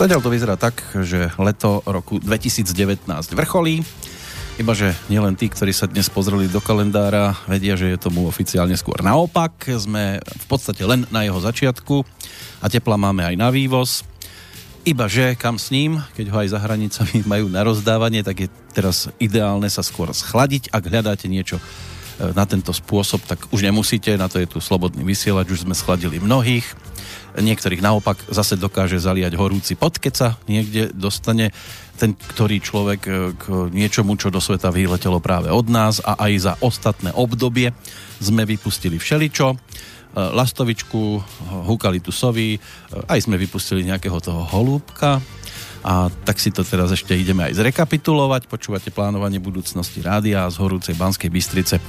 [0.00, 3.04] Zatiaľ to vyzerá tak, že leto roku 2019
[3.36, 3.84] vrcholí,
[4.56, 9.00] Ibaže nielen tí, ktorí sa dnes pozreli do kalendára, vedia, že je tomu oficiálne skôr
[9.00, 9.52] naopak.
[9.76, 12.04] Sme v podstate len na jeho začiatku
[12.60, 14.04] a tepla máme aj na vývoz.
[14.84, 19.08] Ibaže kam s ním, keď ho aj za hranicami majú na rozdávanie, tak je teraz
[19.16, 20.76] ideálne sa skôr schladiť.
[20.76, 21.62] Ak hľadáte niečo e,
[22.36, 26.20] na tento spôsob, tak už nemusíte, na to je tu slobodný vysielač, už sme schladili
[26.20, 26.68] mnohých
[27.38, 31.54] niektorých naopak zase dokáže zaliať horúci pot, keď sa niekde dostane
[32.00, 36.32] ten, ktorý človek e, k niečomu, čo do sveta vyletelo práve od nás a aj
[36.40, 37.76] za ostatné obdobie
[38.16, 39.52] sme vypustili všeličo.
[39.52, 39.56] E,
[40.16, 41.20] lastovičku,
[41.68, 42.58] hukali tu sovy, e,
[43.04, 45.20] aj sme vypustili nejakého toho holúbka,
[45.80, 48.46] a tak si to teraz ešte ideme aj zrekapitulovať.
[48.46, 51.80] Počúvate plánovanie budúcnosti rádia a z horúcej Banskej Bystrice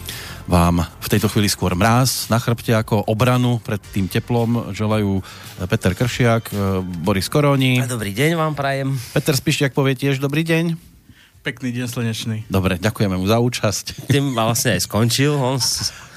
[0.47, 5.19] vám v tejto chvíli skôr mráz na chrbte ako obranu pred tým teplom želajú
[5.67, 7.84] Peter Kršiak, e, Boris Koroni.
[7.86, 8.95] Dobrý deň vám prajem.
[9.12, 10.75] Peter Spišiak povie tiež dobrý deň.
[11.42, 12.38] Pekný deň slnečný.
[12.53, 14.06] Dobre, ďakujeme mu za účasť.
[14.06, 15.34] Tým vlastne aj skončil.
[15.34, 15.58] On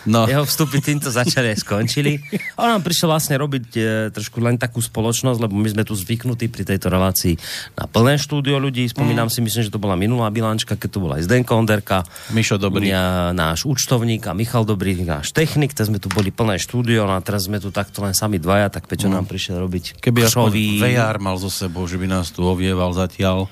[0.05, 0.29] No.
[0.29, 2.21] Jeho vstupy týmto začali aj skončili.
[2.57, 3.81] A on nám prišiel vlastne robiť e,
[4.13, 7.35] trošku len takú spoločnosť, lebo my sme tu zvyknutí pri tejto relácii
[7.77, 8.85] na plné štúdio ľudí.
[8.85, 9.33] Spomínam mm.
[9.33, 12.05] si, myslím, že to bola minulá bilančka, keď tu bola aj Zdenko Onderka.
[12.37, 12.93] Mišo Dobrý.
[12.93, 17.17] Ja, náš účtovník a Michal Dobrý, náš technik, tak sme tu boli plné štúdio no
[17.17, 19.15] a teraz sme tu takto len sami dvaja, tak Peťo mm.
[19.17, 20.85] nám prišiel robiť Keby kšový...
[20.85, 23.49] VR mal zo sebou, že by nás tu ovieval zatiaľ.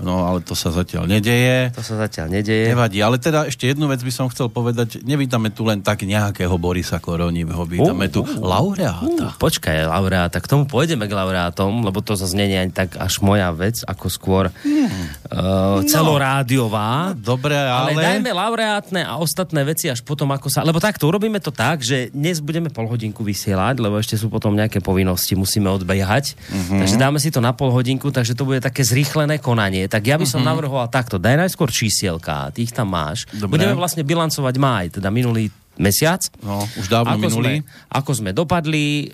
[0.00, 1.70] No ale to sa zatiaľ nedeje.
[1.76, 2.72] To sa zatiaľ nedeje.
[2.72, 5.04] Nevadí, ale teda ešte jednu vec by som chcel povedať.
[5.04, 9.28] Nevítame tu len tak nejakého Borisa Koroniho, vítame uh, tu uh, laureáta.
[9.28, 12.96] Uh, počkaj, laureáta, k tomu pôjdeme k laureátom, lebo to zase nie je ani tak
[12.96, 15.28] až moja vec, ako skôr hmm.
[15.36, 17.12] uh, celorádiová.
[17.12, 17.92] No, dobre, ale...
[17.92, 20.64] Ale dajme laureátne a ostatné veci až potom, ako sa...
[20.64, 24.56] Lebo takto, urobíme to tak, že dnes budeme pol hodinku vysielať, lebo ešte sú potom
[24.56, 26.32] nejaké povinnosti, musíme odbehať.
[26.32, 26.80] Uh-huh.
[26.80, 30.14] Takže dáme si to na pol hodinku, takže to bude také zrýchlené konanie tak ja
[30.14, 30.54] by som uh-huh.
[30.54, 31.18] navrhoval takto.
[31.18, 33.26] Daj najskôr čísielka, tých tam máš.
[33.34, 33.58] Dobre.
[33.58, 36.22] Budeme vlastne bilancovať maj, teda minulý mesiac.
[36.44, 37.54] No, už dávno ako minulý.
[37.64, 39.10] Sme, ako sme dopadli,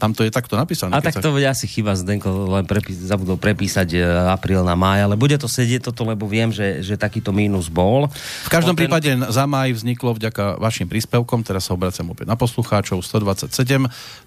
[0.00, 0.96] tam to je takto napísané.
[0.96, 4.00] A tak to bude asi chyba, Zdenko len prepí- zabudol prepísať e,
[4.32, 8.08] apríl na máj, ale bude to sedieť toto, lebo viem, že, že takýto mínus bol.
[8.48, 8.88] V každom ten...
[8.88, 13.52] prípade za máj vzniklo vďaka vašim príspevkom, teraz sa obracam opäť na poslucháčov, 127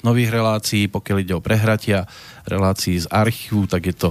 [0.06, 2.06] nových relácií, pokiaľ ide o prehratia
[2.46, 4.10] relácií z archívu, tak je to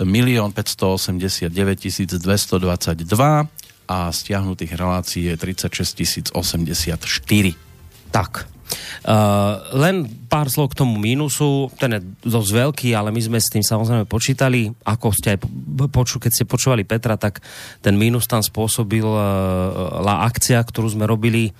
[0.00, 3.60] 1 589 222
[3.92, 7.04] a stiahnutých relácií je 36 084.
[8.12, 8.51] Tak,
[9.02, 13.50] Uh, len pár slov k tomu mínusu, ten je dosť veľký, ale my sme s
[13.50, 15.38] tým samozrejme počítali, ako ste aj
[15.90, 17.42] poču, keď ste počúvali Petra, tak
[17.82, 21.50] ten mínus tam spôsobil uh, akcia, ktorú sme robili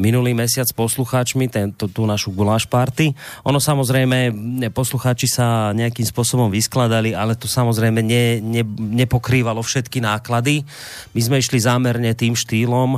[0.00, 3.12] minulý mesiac s poslucháčmi, tento, tú našu guláš party.
[3.44, 4.32] Ono samozrejme,
[4.72, 8.64] poslucháči sa nejakým spôsobom vyskladali, ale to samozrejme ne, ne,
[9.04, 10.64] nepokrývalo všetky náklady.
[11.12, 12.96] My sme išli zámerne tým štýlom,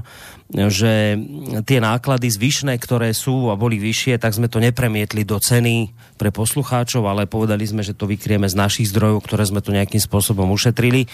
[0.52, 1.16] že
[1.64, 5.90] tie náklady zvyšné, ktoré sú a boli vyššie, tak sme to nepremietli do ceny
[6.20, 9.98] pre poslucháčov, ale povedali sme, že to vykrieme z našich zdrojov, ktoré sme tu nejakým
[9.98, 11.08] spôsobom ušetrili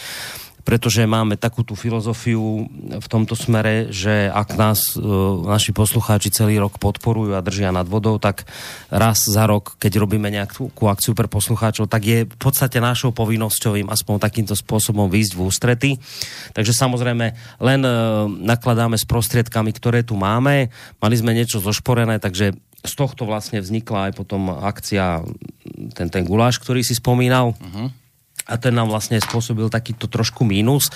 [0.67, 2.69] pretože máme takú tú filozofiu
[2.99, 5.03] v tomto smere, že ak nás e,
[5.49, 8.45] naši poslucháči celý rok podporujú a držia nad vodou, tak
[8.93, 13.81] raz za rok, keď robíme nejakú akciu pre poslucháčov, tak je v podstate našou povinnosťou
[13.81, 15.91] im aspoň takýmto spôsobom výjsť v ústrety.
[16.53, 17.27] Takže samozrejme
[17.63, 17.91] len e,
[18.45, 20.69] nakladáme s prostriedkami, ktoré tu máme.
[21.01, 25.27] Mali sme niečo zošporené, takže z tohto vlastne vznikla aj potom akcia,
[25.99, 27.59] ten, ten guláš, ktorý si spomínal.
[27.59, 27.91] Uh-huh
[28.49, 30.89] a ten nám vlastne spôsobil takýto trošku mínus.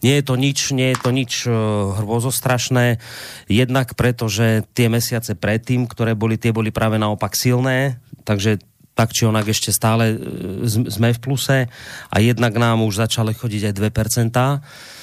[0.00, 1.52] Nie je to nič, nie je to nič uh,
[1.98, 3.02] hrôzostrašné,
[3.50, 8.62] jednak preto, že tie mesiace predtým, ktoré boli, tie boli práve naopak silné, takže
[8.94, 11.58] tak či onak ešte stále uh, sme v pluse
[12.06, 14.99] a jednak nám už začali chodiť aj 2%.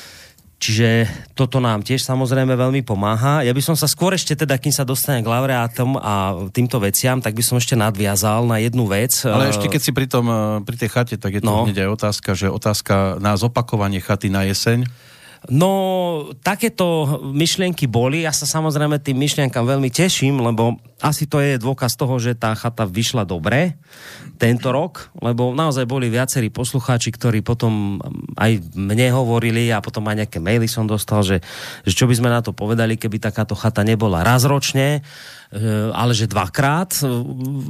[0.57, 1.06] Čiže
[1.38, 3.45] toto nám tiež samozrejme veľmi pomáha.
[3.45, 7.21] Ja by som sa skôr ešte teda, kým sa dostane k laureátom a týmto veciam,
[7.21, 9.13] tak by som ešte nadviazal na jednu vec.
[9.21, 11.69] Ale ešte keď si pri, tom, eh, pri tej chate, tak je to no.
[11.69, 14.89] hneď aj otázka, že otázka na zopakovanie chaty na jeseň.
[15.47, 15.71] No,
[16.44, 18.27] takéto myšlienky boli.
[18.27, 22.51] Ja sa samozrejme tým myšlienkam veľmi teším, lebo asi to je dôkaz toho, že tá
[22.51, 23.79] chata vyšla dobre
[24.35, 28.01] tento rok, lebo naozaj boli viacerí poslucháči, ktorí potom
[28.35, 31.39] aj mne hovorili a potom aj nejaké maily som dostal, že,
[31.88, 34.99] že čo by sme na to povedali, keby takáto chata nebola raz e,
[35.94, 36.91] ale že dvakrát.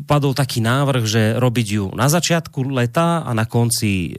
[0.09, 4.17] Padol taký návrh, že robiť ju na začiatku leta a na konci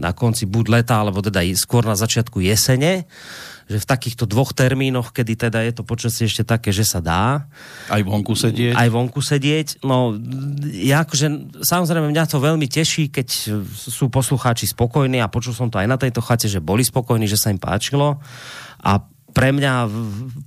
[0.00, 3.04] na konci buď leta, alebo teda skôr na začiatku jesene,
[3.70, 7.46] že v takýchto dvoch termínoch, kedy teda je to počasie ešte také, že sa dá.
[7.86, 8.74] Aj vonku sedieť.
[8.74, 9.86] Aj vonku sedieť.
[9.86, 10.18] No,
[10.74, 13.28] ja akože, samozrejme mňa to veľmi teší, keď
[13.70, 17.38] sú poslucháči spokojní a počul som to aj na tejto chate, že boli spokojní, že
[17.38, 18.18] sa im páčilo.
[18.82, 19.86] A pre mňa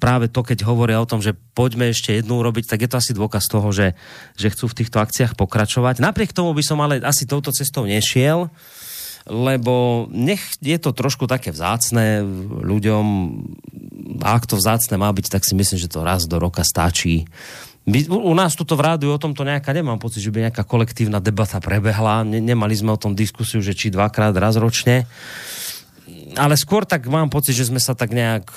[0.04, 3.16] práve to, keď hovoria o tom, že poďme ešte jednu urobiť, tak je to asi
[3.16, 3.96] dôkaz toho, že,
[4.36, 6.04] že chcú v týchto akciách pokračovať.
[6.04, 8.52] Napriek tomu by som ale asi touto cestou nešiel,
[9.28, 12.24] lebo nech je to trošku také vzácne
[12.60, 13.06] ľuďom,
[14.20, 17.24] a ak to vzácne má byť, tak si myslím, že to raz do roka stačí.
[17.84, 21.20] My, u nás tuto v rádiu o tomto nejaká, nemám pocit, že by nejaká kolektívna
[21.20, 25.04] debata prebehla, ne, nemali sme o tom diskusiu, že či dvakrát raz ročne,
[26.40, 28.48] ale skôr tak mám pocit, že sme sa tak nejak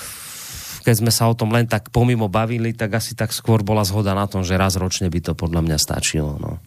[0.87, 4.15] keď sme sa o tom len tak pomimo bavili, tak asi tak skôr bola zhoda
[4.15, 6.39] na tom, že raz ročne by to podľa mňa stačilo.
[6.39, 6.63] No.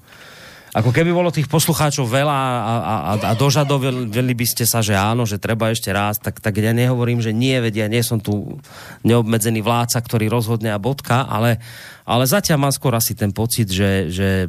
[0.70, 5.26] Ako keby bolo tých poslucháčov veľa a, a, a, dožadovali by ste sa, že áno,
[5.26, 8.62] že treba ešte raz, tak, tak ja nehovorím, že nie, vedia, ja nie som tu
[9.02, 11.58] neobmedzený vládca, ktorý rozhodne a bodka, ale,
[12.06, 14.46] ale zatiaľ mám skôr asi ten pocit, že, že,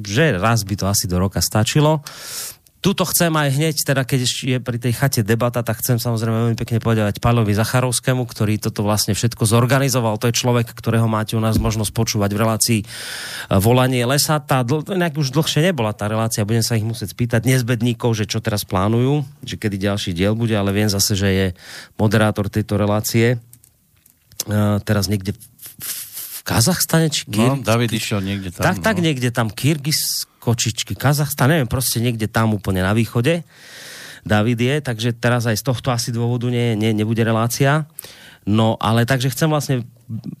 [0.00, 2.00] že raz by to asi do roka stačilo
[2.84, 6.56] tuto chcem aj hneď, teda keď je pri tej chate debata, tak chcem samozrejme veľmi
[6.60, 10.20] pekne povedať Pálovi Zacharovskému, ktorý toto vlastne všetko zorganizoval.
[10.20, 12.86] To je človek, ktorého máte u nás možnosť počúvať v relácii e,
[13.58, 14.38] Volanie lesa.
[14.38, 18.38] Tá nejak už dlhšie nebola tá relácia, budem sa ich musieť spýtať nezbedníkov, že čo
[18.38, 21.46] teraz plánujú, že kedy ďalší diel bude, ale viem zase, že je
[21.98, 23.40] moderátor tejto relácie.
[24.46, 27.58] Uh, teraz niekde v Kazachstane, či Kyrgyz...
[27.58, 28.62] No, David išiel niekde tam.
[28.62, 28.84] Tak, no.
[28.86, 33.42] tak niekde tam Kyrgyz, Kočičky, Kazachstan, neviem, proste niekde tam úplne na východe.
[34.22, 37.90] David je, takže teraz aj z tohto asi dôvodu nie, nie, nebude relácia.
[38.46, 39.82] No, ale takže chcem vlastne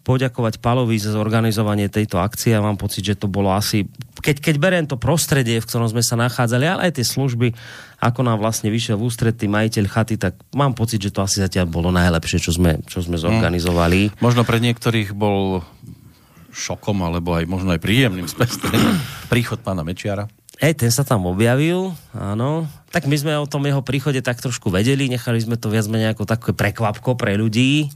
[0.06, 3.90] poďakovať Palovi za zorganizovanie tejto akcie a mám pocit, že to bolo asi,
[4.22, 7.50] keď, keď beriem to prostredie, v ktorom sme sa nachádzali, ale aj tie služby,
[7.98, 11.66] ako nám vlastne vyšiel v ústretí majiteľ chaty, tak mám pocit, že to asi zatiaľ
[11.66, 14.14] bolo najlepšie, čo sme, čo sme zorganizovali.
[14.14, 14.22] Hmm.
[14.22, 15.66] Možno pre niektorých bol
[16.56, 18.96] šokom, alebo aj možno aj príjemným spestrením
[19.28, 20.24] príchod pána Mečiara.
[20.56, 22.64] Hej, ten sa tam objavil, áno.
[22.88, 26.16] Tak my sme o tom jeho príchode tak trošku vedeli, nechali sme to viac menej
[26.16, 27.92] ako také prekvapko pre ľudí.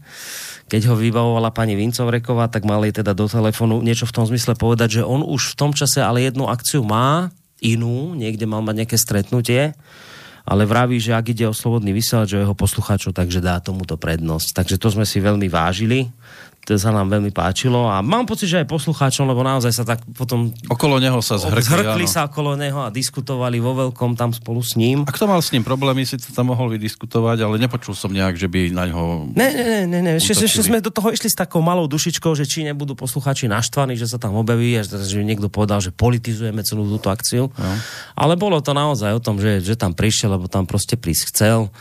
[0.68, 5.00] Keď ho vybavovala pani Vincovreková, tak mali teda do telefónu niečo v tom zmysle povedať,
[5.00, 7.32] že on už v tom čase ale jednu akciu má,
[7.64, 9.72] inú, niekde mal mať nejaké stretnutie,
[10.44, 14.52] ale vraví, že ak ide o slobodný vysielač, o jeho poslucháčov, takže dá tomuto prednosť.
[14.52, 16.12] Takže to sme si veľmi vážili
[16.70, 20.06] to sa nám veľmi páčilo a mám pocit, že aj poslucháčom, lebo naozaj sa tak
[20.14, 20.54] potom...
[20.70, 24.78] Okolo neho sa zhrkli, zhrkli sa okolo neho a diskutovali vo veľkom tam spolu s
[24.78, 25.02] ním.
[25.02, 28.38] A kto mal s ním problémy, si to tam mohol vydiskutovať, ale nepočul som nejak,
[28.38, 29.34] že by na ňo...
[29.34, 30.12] Ne, ne, ne, ne, ne.
[30.22, 33.98] Ešte, ešte sme do toho išli s takou malou dušičkou, že či nebudú poslucháči naštvaní,
[33.98, 37.50] že sa tam objaví a že, že niekto povedal, že politizujeme celú túto akciu.
[37.50, 37.72] No.
[38.14, 41.74] Ale bolo to naozaj o tom, že, že tam prišiel, lebo tam proste prísť chcel.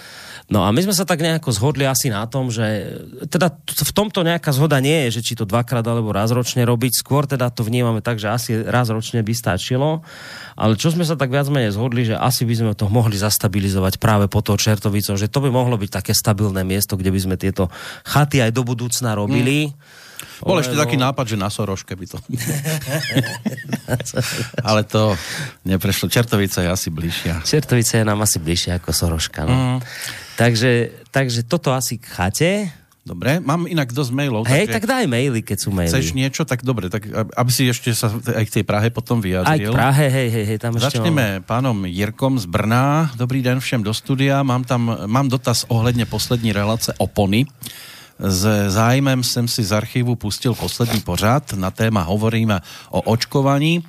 [0.50, 2.90] No a my sme sa tak nejako zhodli asi na tom, že
[3.30, 7.06] teda v tomto nejaká zhoda nie je, že či to dvakrát alebo raz ročne robiť,
[7.06, 10.02] skôr teda to vnímame tak, že asi raz ročne by stačilo,
[10.58, 14.02] ale čo sme sa tak viac menej zhodli, že asi by sme to mohli zastabilizovať
[14.02, 17.36] práve po to Čertovicou, že to by mohlo byť také stabilné miesto, kde by sme
[17.38, 17.70] tieto
[18.10, 19.70] chaty aj do budúcna robili.
[19.70, 22.18] Mm bol ešte taký nápad, že na Soroške by to...
[24.68, 25.16] Ale to
[25.68, 26.08] neprešlo.
[26.08, 27.44] Čertovica je asi bližšia.
[27.44, 29.44] Čertovica je nám asi bližšia ako Soroška.
[29.48, 29.56] No.
[29.56, 29.80] Mm.
[30.40, 30.72] Takže,
[31.12, 32.52] takže toto asi k chate.
[33.04, 34.46] Dobre, mám inak dosť mailov.
[34.46, 35.90] Hej, tak daj maily, keď sú maily.
[35.90, 39.50] Chceš niečo, tak dobre, tak aby si ešte sa aj k tej Prahe potom vyjadril.
[39.50, 43.10] Aj k Prahe, hej, hej, hej tam Začneme ešte pánom Jirkom z Brna.
[43.18, 44.46] Dobrý den všem do studia.
[44.46, 47.50] Mám tam, mám dotaz ohledně poslední relace opony.
[48.20, 53.84] S zájmem jsem si z archivu pustil poslední pořad na téma Hovoríme o očkovaní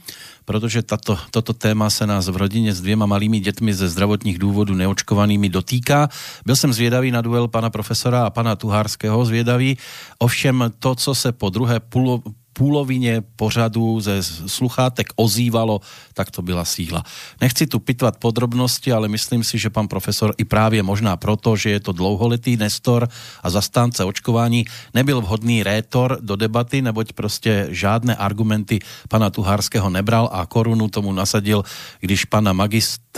[0.51, 4.75] protože tato, toto téma se nás v rodině s dvěma malými dětmi ze zdravotních důvodů
[4.75, 6.09] neočkovanými dotýká.
[6.47, 9.79] Byl jsem zvědavý na duel pana profesora a pana Tuhárského zvědavý.
[10.19, 11.81] Ovšem to, co se po druhé
[12.53, 15.81] půlovině pořadu ze sluchátek ozývalo,
[16.15, 17.03] tak to byla síla.
[17.41, 21.71] Nechci tu pitvat podrobnosti, ale myslím si, že pan profesor i právě možná proto, že
[21.71, 23.09] je to dlouholetý nestor
[23.43, 24.65] a zastánce očkování,
[24.95, 28.79] nebyl vhodný rétor do debaty, neboť prostě žádné argumenty
[29.09, 31.65] pana Tuhárského nebral a korunu tomu nasadil,
[32.01, 33.10] když pana magistra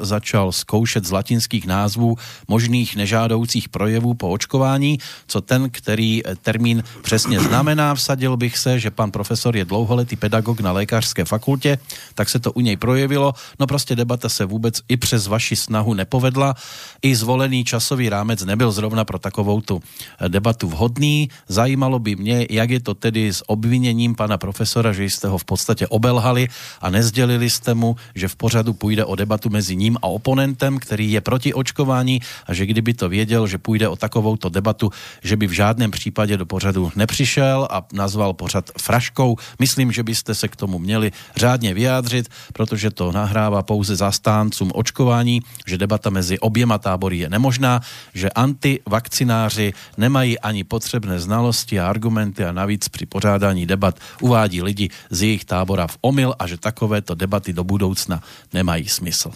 [0.00, 2.16] začal zkoušet z latinských názvů
[2.48, 8.90] možných nežádoucích projevů po očkování, co ten, který termín přesně znamená, vsadil bych se, že
[8.90, 11.78] pan profesor je dlouholetý pedagog na lékařské fakultě,
[12.14, 13.34] tak se to u něj projevilo.
[13.58, 16.54] No prostě debata se vůbec i přes vaši snahu nepovedla.
[17.02, 19.82] I zvolený časový rámec nebyl zrovna pro takovou tu
[20.28, 21.28] debatu vhodný.
[21.48, 25.44] Zajímalo by mě, jak je to tedy s obviněním pana profesora, že jste ho v
[25.44, 26.48] podstatě obelhali
[26.80, 31.12] a nezdělili jste mu, že v pořadu půjde o debatu mezi ním a oponentem, který
[31.12, 34.90] je proti očkování a že kdyby to věděl, že půjde o takovouto debatu,
[35.22, 39.36] že by v žádném případě do pořadu nepřišel a nazval pořad fraškou.
[39.58, 45.42] Myslím, že byste se k tomu měli řádně vyjádřit, protože to nahrává pouze zastáncům očkování,
[45.66, 47.80] že debata mezi oběma tábory je nemožná,
[48.14, 54.90] že antivakcináři nemají ani potřebné znalosti a argumenty a navíc při pořádání debat uvádí lidi
[55.10, 59.32] z jejich tábora v omyl a že takovéto debaty do budoucna nemají smysl.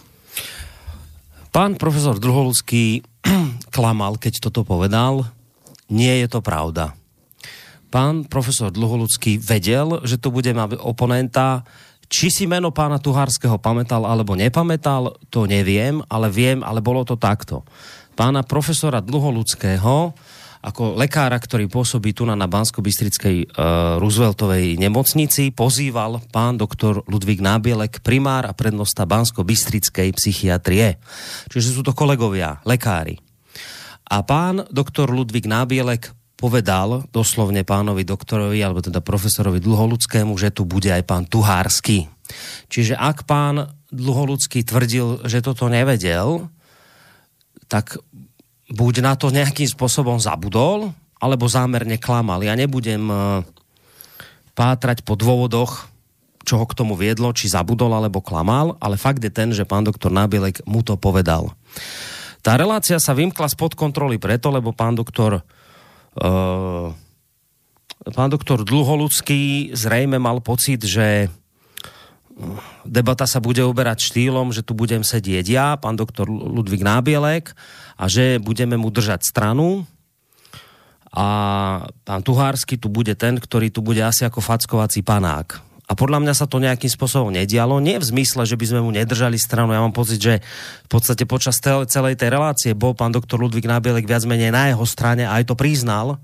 [1.54, 3.06] Pán profesor Druholský
[3.75, 5.30] klamal, keď toto povedal.
[5.87, 6.99] Nie je to pravda
[7.94, 11.62] pán profesor Dlholudský vedel, že tu bude mať oponenta,
[12.11, 17.14] či si meno pána Tuhárskeho pamätal alebo nepamätal, to neviem, ale viem, ale bolo to
[17.14, 17.62] takto.
[18.18, 20.11] Pána profesora Dlholudského
[20.64, 27.44] ako lekára, ktorý pôsobí tu na, na Bansko-Bystrickej uh, Rooseveltovej nemocnici, pozýval pán doktor Ludvík
[27.44, 30.97] Nábielek, primár a prednosta Bansko-Bystrickej psychiatrie.
[31.52, 33.21] Čiže sú to kolegovia, lekári.
[34.09, 40.64] A pán doktor Ludvík Nábielek povedal doslovne pánovi doktorovi, alebo teda profesorovi Dlholudskému, že tu
[40.64, 42.09] bude aj pán Tuhársky.
[42.73, 46.49] Čiže ak pán Dlholudský tvrdil, že toto nevedel,
[47.68, 48.00] tak
[48.75, 50.90] buď na to nejakým spôsobom zabudol,
[51.23, 52.43] alebo zámerne klamal.
[52.43, 53.16] Ja nebudem e,
[54.52, 55.88] pátrať po dôvodoch,
[56.45, 59.87] čo ho k tomu viedlo, či zabudol alebo klamal, ale fakt je ten, že pán
[59.87, 61.57] doktor Nábielek mu to povedal.
[62.45, 65.40] Tá relácia sa vymkla spod kontroly preto, lebo pán doktor
[66.14, 66.88] Eh,
[68.14, 71.26] pán doktor Dlholudský zrejme mal pocit, že
[72.83, 77.55] debata sa bude uberať štýlom, že tu budem sedieť ja, pán doktor Ludvík Nábielek
[77.95, 79.87] a že budeme mu držať stranu
[81.14, 81.26] a
[82.03, 85.62] pán Tuhársky tu bude ten, ktorý tu bude asi ako fackovací panák.
[85.85, 87.76] A podľa mňa sa to nejakým spôsobom nedialo.
[87.76, 89.76] Nie v zmysle, že by sme mu nedržali stranu.
[89.76, 90.41] Ja mám pocit, že
[90.85, 94.83] v podstate počas celej tej relácie bol pán doktor Ludvík Nábielek viac menej na jeho
[94.88, 96.17] strane a aj to priznal.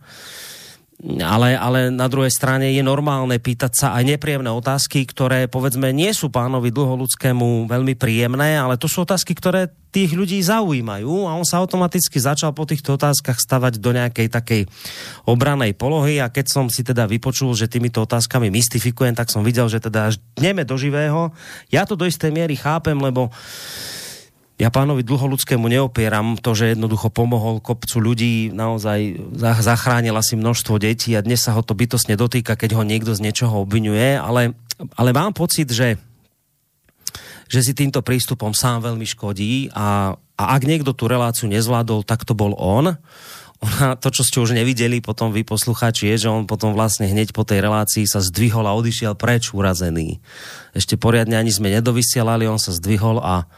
[1.01, 6.13] Ale, ale na druhej strane je normálne pýtať sa aj nepríjemné otázky, ktoré povedzme nie
[6.13, 11.49] sú pánovi dlholudskému veľmi príjemné, ale to sú otázky, ktoré tých ľudí zaujímajú a on
[11.49, 14.63] sa automaticky začal po týchto otázkach stavať do nejakej takej
[15.25, 19.73] obranej polohy a keď som si teda vypočul, že týmito otázkami mystifikujem, tak som videl,
[19.73, 21.33] že teda až dneme do živého.
[21.73, 23.33] Ja to do istej miery chápem, lebo
[24.61, 29.17] ja pánovi dlholudskému neopieram to, že jednoducho pomohol kopcu ľudí, naozaj
[29.65, 33.25] zachránil asi množstvo detí a dnes sa ho to bytosne dotýka, keď ho niekto z
[33.25, 34.53] niečoho obvinuje, ale,
[35.01, 35.97] ale mám pocit, že
[37.51, 42.23] že si týmto prístupom sám veľmi škodí a, a ak niekto tú reláciu nezvládol, tak
[42.23, 42.95] to bol on.
[43.59, 47.35] Ona, to, čo ste už nevideli potom vy posluchači, je, že on potom vlastne hneď
[47.35, 50.23] po tej relácii sa zdvihol a odišiel preč urazený.
[50.79, 53.51] Ešte poriadne ani sme nedovysielali, on sa zdvihol a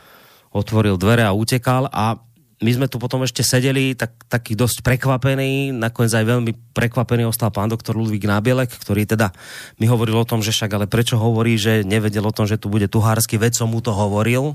[0.53, 2.21] otvoril dvere a utekal a
[2.63, 7.51] my sme tu potom ešte sedeli tak, taký dosť prekvapený, nakoniec aj veľmi prekvapený ostal
[7.51, 9.35] pán doktor Ludvík Nábielek, ktorý teda
[9.83, 12.71] mi hovoril o tom, že však ale prečo hovorí, že nevedel o tom, že tu
[12.71, 14.55] bude tuhársky vec, som mu to hovoril.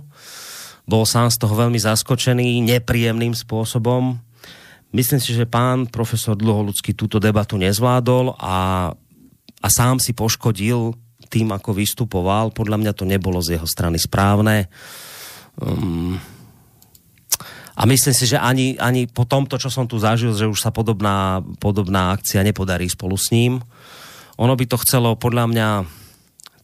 [0.87, 4.15] Bol sám z toho veľmi zaskočený, nepríjemným spôsobom.
[4.95, 8.95] Myslím si, že pán profesor Dlhoľudský túto debatu nezvládol a,
[9.59, 10.95] a sám si poškodil
[11.27, 12.55] tým, ako vystupoval.
[12.55, 14.71] Podľa mňa to nebolo z jeho strany správne.
[15.57, 16.21] Um,
[17.77, 20.73] a myslím si, že ani, ani po tomto, čo som tu zažil, že už sa
[20.73, 23.61] podobná, podobná akcia nepodarí spolu s ním.
[24.41, 25.69] Ono by to chcelo podľa mňa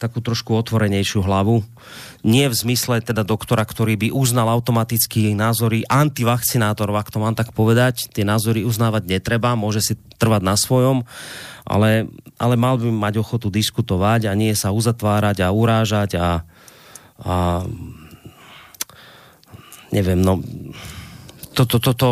[0.01, 1.63] takú trošku otvorenejšiu hlavu.
[2.27, 7.55] Nie v zmysle teda doktora, ktorý by uznal automaticky názory antivakcinátorov, ak to mám tak
[7.55, 8.11] povedať.
[8.11, 11.07] Tie názory uznávať netreba, môže si trvať na svojom,
[11.63, 16.43] ale, ale mal by mať ochotu diskutovať a nie sa uzatvárať a urážať a,
[17.23, 17.63] a
[19.93, 20.41] neviem, no
[21.53, 22.09] toto, to, to,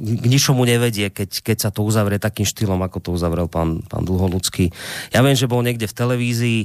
[0.00, 4.02] k ničomu nevedie, keď, keď sa to uzavrie takým štýlom, ako to uzavrel pán, pán
[4.02, 4.74] Dlholudský.
[5.14, 6.60] Ja viem, že bol niekde v televízii,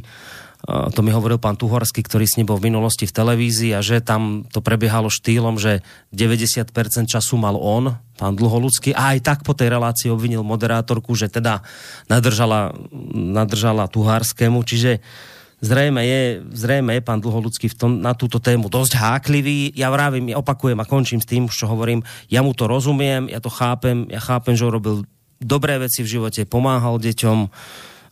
[0.65, 4.01] to mi hovoril pán Tuhorský, ktorý s ním bol v minulosti v televízii a že
[4.01, 6.73] tam to prebiehalo štýlom, že 90%
[7.05, 11.61] času mal on, pán Dlholudský, a aj tak po tej relácii obvinil moderátorku, že teda
[12.09, 12.73] nadržala,
[13.13, 18.67] nadržala Tuhárskému, čiže uh, Zrejme je, zrejme je pán Dlholudský v tom, na túto tému
[18.67, 19.71] dosť háklivý.
[19.73, 22.03] Ja vravím, ja opakujem a končím s tým, čo hovorím.
[22.27, 25.07] Ja mu to rozumiem, ja to chápem, ja chápem, že robil
[25.39, 27.37] dobré veci v živote, pomáhal deťom,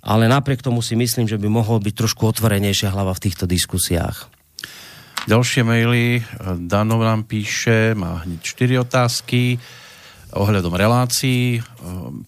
[0.04, 4.28] ale napriek tomu si myslím, že by mohol byť trošku otvorenejšia hlava v týchto diskusiách.
[5.24, 6.20] Ďalšie maily.
[6.68, 9.56] Dano nám píše, má hneď 4 otázky
[10.34, 11.62] ohľadom relácií.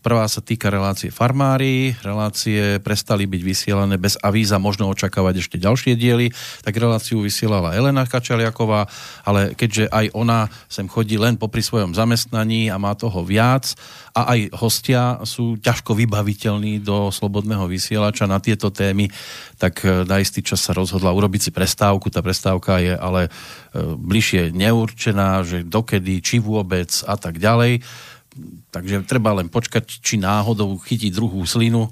[0.02, 1.98] Prvá sa týka relácie farmári.
[2.06, 6.30] Relácie prestali byť vysielané bez avíza, možno očakávať ešte ďalšie diely.
[6.62, 8.86] Tak reláciu vysielala Elena Kačaliaková,
[9.26, 13.74] ale keďže aj ona sem chodí len popri svojom zamestnaní a má toho viac
[14.16, 19.12] a aj hostia sú ťažko vybaviteľní do slobodného vysielača na tieto témy,
[19.60, 22.08] tak e, na istý čas sa rozhodla urobiť si prestávku.
[22.08, 23.30] Tá prestávka je ale e,
[23.76, 27.84] bližšie neurčená, že dokedy, či vôbec a tak ďalej.
[28.72, 31.92] Takže treba len počkať, či náhodou chytí druhú slinu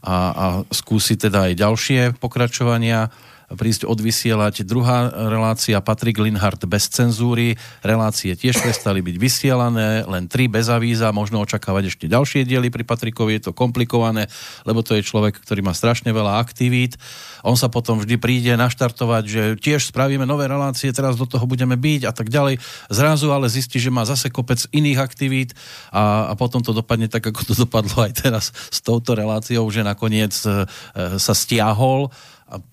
[0.00, 3.12] a, a skúsi teda aj ďalšie pokračovania
[3.48, 4.68] prísť odvysielať.
[4.68, 7.56] Druhá relácia Patrik Linhart bez cenzúry.
[7.80, 12.84] Relácie tiež prestali byť vysielané, len tri bez avíza, možno očakávať ešte ďalšie diely pri
[12.84, 14.28] Patrikovi, je to komplikované,
[14.68, 17.00] lebo to je človek, ktorý má strašne veľa aktivít.
[17.40, 21.80] On sa potom vždy príde naštartovať, že tiež spravíme nové relácie, teraz do toho budeme
[21.80, 22.60] byť a tak ďalej.
[22.92, 25.50] Zrazu ale zistí, že má zase kopec iných aktivít
[25.88, 29.80] a, a potom to dopadne tak, ako to dopadlo aj teraz s touto reláciou, že
[29.80, 30.68] nakoniec e,
[31.16, 32.12] sa stiahol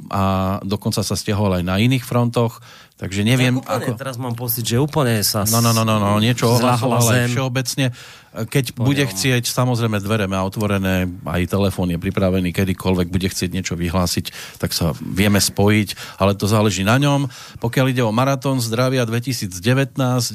[0.10, 2.64] a, dokonca sa stiahol aj na iných frontoch,
[2.96, 3.60] takže neviem...
[3.60, 4.00] úplne, ako...
[4.00, 5.44] Teraz mám pocit, že úplne sa...
[5.48, 7.92] No, no, no, no, no niečo ohlasoval aj všeobecne
[8.44, 8.86] keď Poďom.
[8.92, 14.60] bude chcieť, samozrejme dvere má otvorené, aj telefón je pripravený, kedykoľvek bude chcieť niečo vyhlásiť,
[14.60, 17.32] tak sa vieme spojiť, ale to záleží na ňom.
[17.64, 19.56] Pokiaľ ide o Maratón zdravia 2019,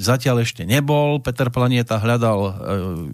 [0.00, 1.20] zatiaľ ešte nebol.
[1.20, 2.52] Peter Planieta hľadal e,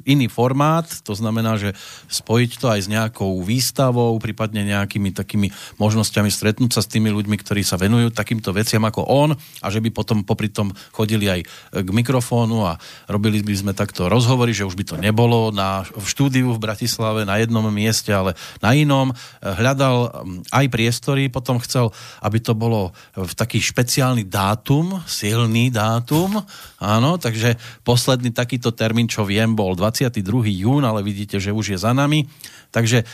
[0.06, 1.74] iný formát, to znamená, že
[2.06, 5.50] spojiť to aj s nejakou výstavou, prípadne nejakými takými
[5.82, 9.78] možnosťami stretnúť sa s tými ľuďmi, ktorí sa venujú takýmto veciam ako on a že
[9.84, 11.40] by potom popri tom chodili aj
[11.72, 16.06] k mikrofónu a robili by sme takto rozhovory, že už by to nebolo na, v
[16.06, 19.12] štúdiu v Bratislave na jednom mieste, ale na inom.
[19.40, 21.92] Hľadal mm, aj priestory, potom chcel,
[22.24, 26.40] aby to bolo v taký špeciálny dátum, silný dátum,
[26.80, 30.20] áno, takže posledný takýto termín, čo viem, bol 22.
[30.64, 32.28] jún, ale vidíte, že už je za nami.
[32.76, 33.04] Takže e,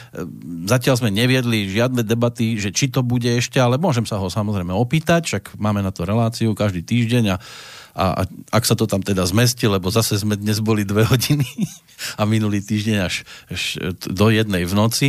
[0.67, 4.75] zatiaľ sme neviedli žiadne debaty, že či to bude ešte, ale môžem sa ho samozrejme
[4.75, 7.39] opýtať, však máme na to reláciu každý týždeň a
[7.93, 11.45] a, a ak sa to tam teda zmestí, lebo zase sme dnes boli dve hodiny
[12.17, 13.77] a minulý týždeň až, až
[14.09, 15.07] do jednej v noci,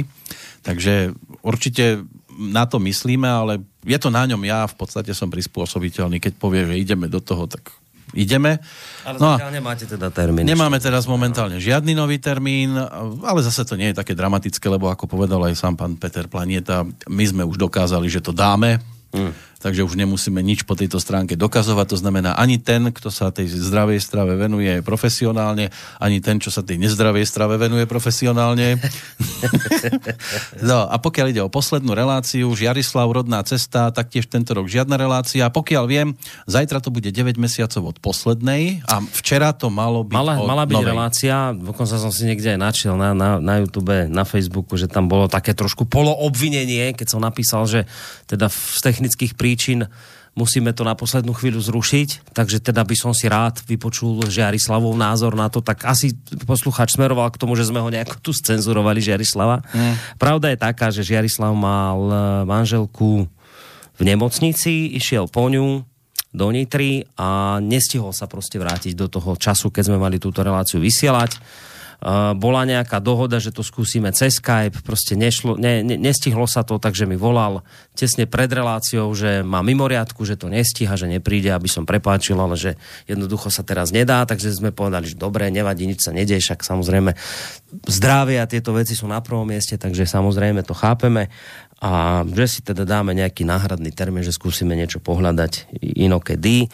[0.67, 4.41] takže určite na to myslíme, ale je to na ňom.
[4.43, 7.71] Ja, v podstate som prispôsobiteľný, keď povie, že ideme do toho, tak
[8.13, 8.61] ideme.
[9.03, 10.47] Ale no nemáte teda termín.
[10.47, 12.77] Nemáme teraz momentálne žiadny nový termín,
[13.21, 16.87] ale zase to nie je také dramatické, lebo ako povedal aj sám pán Peter Planieta,
[17.09, 18.79] my sme už dokázali, že to dáme.
[19.13, 21.95] Hmm takže už nemusíme nič po tejto stránke dokazovať.
[21.95, 25.71] To znamená, ani ten, kto sa tej zdravej strave venuje profesionálne,
[26.03, 28.75] ani ten, čo sa tej nezdravej strave venuje profesionálne.
[30.67, 35.47] no a pokiaľ ide o poslednú reláciu, Žiarislav, rodná cesta, taktiež tento rok žiadna relácia.
[35.47, 40.35] Pokiaľ viem, zajtra to bude 9 mesiacov od poslednej a včera to malo byť Mala,
[40.43, 40.91] mala byť novej.
[40.91, 45.07] relácia, dokonca som si niekde aj načiel na, na, na YouTube, na Facebooku, že tam
[45.07, 47.87] bolo také trošku poloobvinenie, keď som napísal, že
[48.27, 49.85] teda z technických prí príčin
[50.33, 55.37] musíme to na poslednú chvíľu zrušiť, takže teda by som si rád vypočul Žiarislavov názor
[55.37, 56.17] na to, tak asi
[56.49, 59.61] posluchač smeroval k tomu, že sme ho nejako tu scenzurovali Žiarislava.
[59.61, 59.93] Mm.
[60.17, 62.15] Pravda je taká, že Žiarislav mal e,
[62.49, 63.29] manželku
[63.93, 65.85] v nemocnici, išiel po ňu
[66.33, 70.81] do Nitry a nestihol sa proste vrátiť do toho času, keď sme mali túto reláciu
[70.81, 71.37] vysielať
[72.35, 76.75] bola nejaká dohoda, že to skúsime cez Skype, proste nešlo, ne, ne, nestihlo sa to,
[76.75, 77.63] takže mi volal
[77.95, 82.59] tesne pred reláciou, že má mimoriadku, že to nestíha, že nepríde, aby som prepáčil, ale
[82.59, 82.75] že
[83.07, 87.15] jednoducho sa teraz nedá, takže sme povedali, že dobre, nevadí, nič sa nedej, však samozrejme
[87.87, 91.31] zdravie a tieto veci sú na prvom mieste, takže samozrejme to chápeme
[91.83, 96.71] a že si teda dáme nejaký náhradný termín, že skúsime niečo pohľadať inokedy.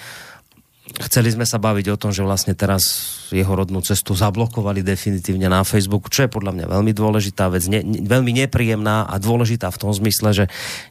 [0.98, 2.82] Chceli sme sa baviť o tom, že vlastne teraz
[3.30, 7.86] jeho rodnú cestu zablokovali definitívne na Facebook, čo je podľa mňa veľmi dôležitá vec, ne,
[7.86, 10.46] ne, veľmi nepríjemná a dôležitá v tom zmysle, že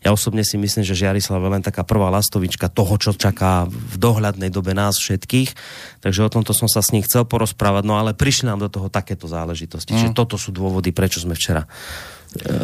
[0.06, 3.96] ja osobne si myslím, že Žiarislav je len taká prvá lastovička toho, čo čaká v
[3.98, 5.50] dohľadnej dobe nás všetkých.
[5.98, 8.86] Takže o tomto som sa s ním chcel porozprávať, no ale prišli nám do toho
[8.86, 9.92] takéto záležitosti.
[9.92, 9.98] Mm.
[9.98, 11.66] Čiže toto sú dôvody, prečo sme včera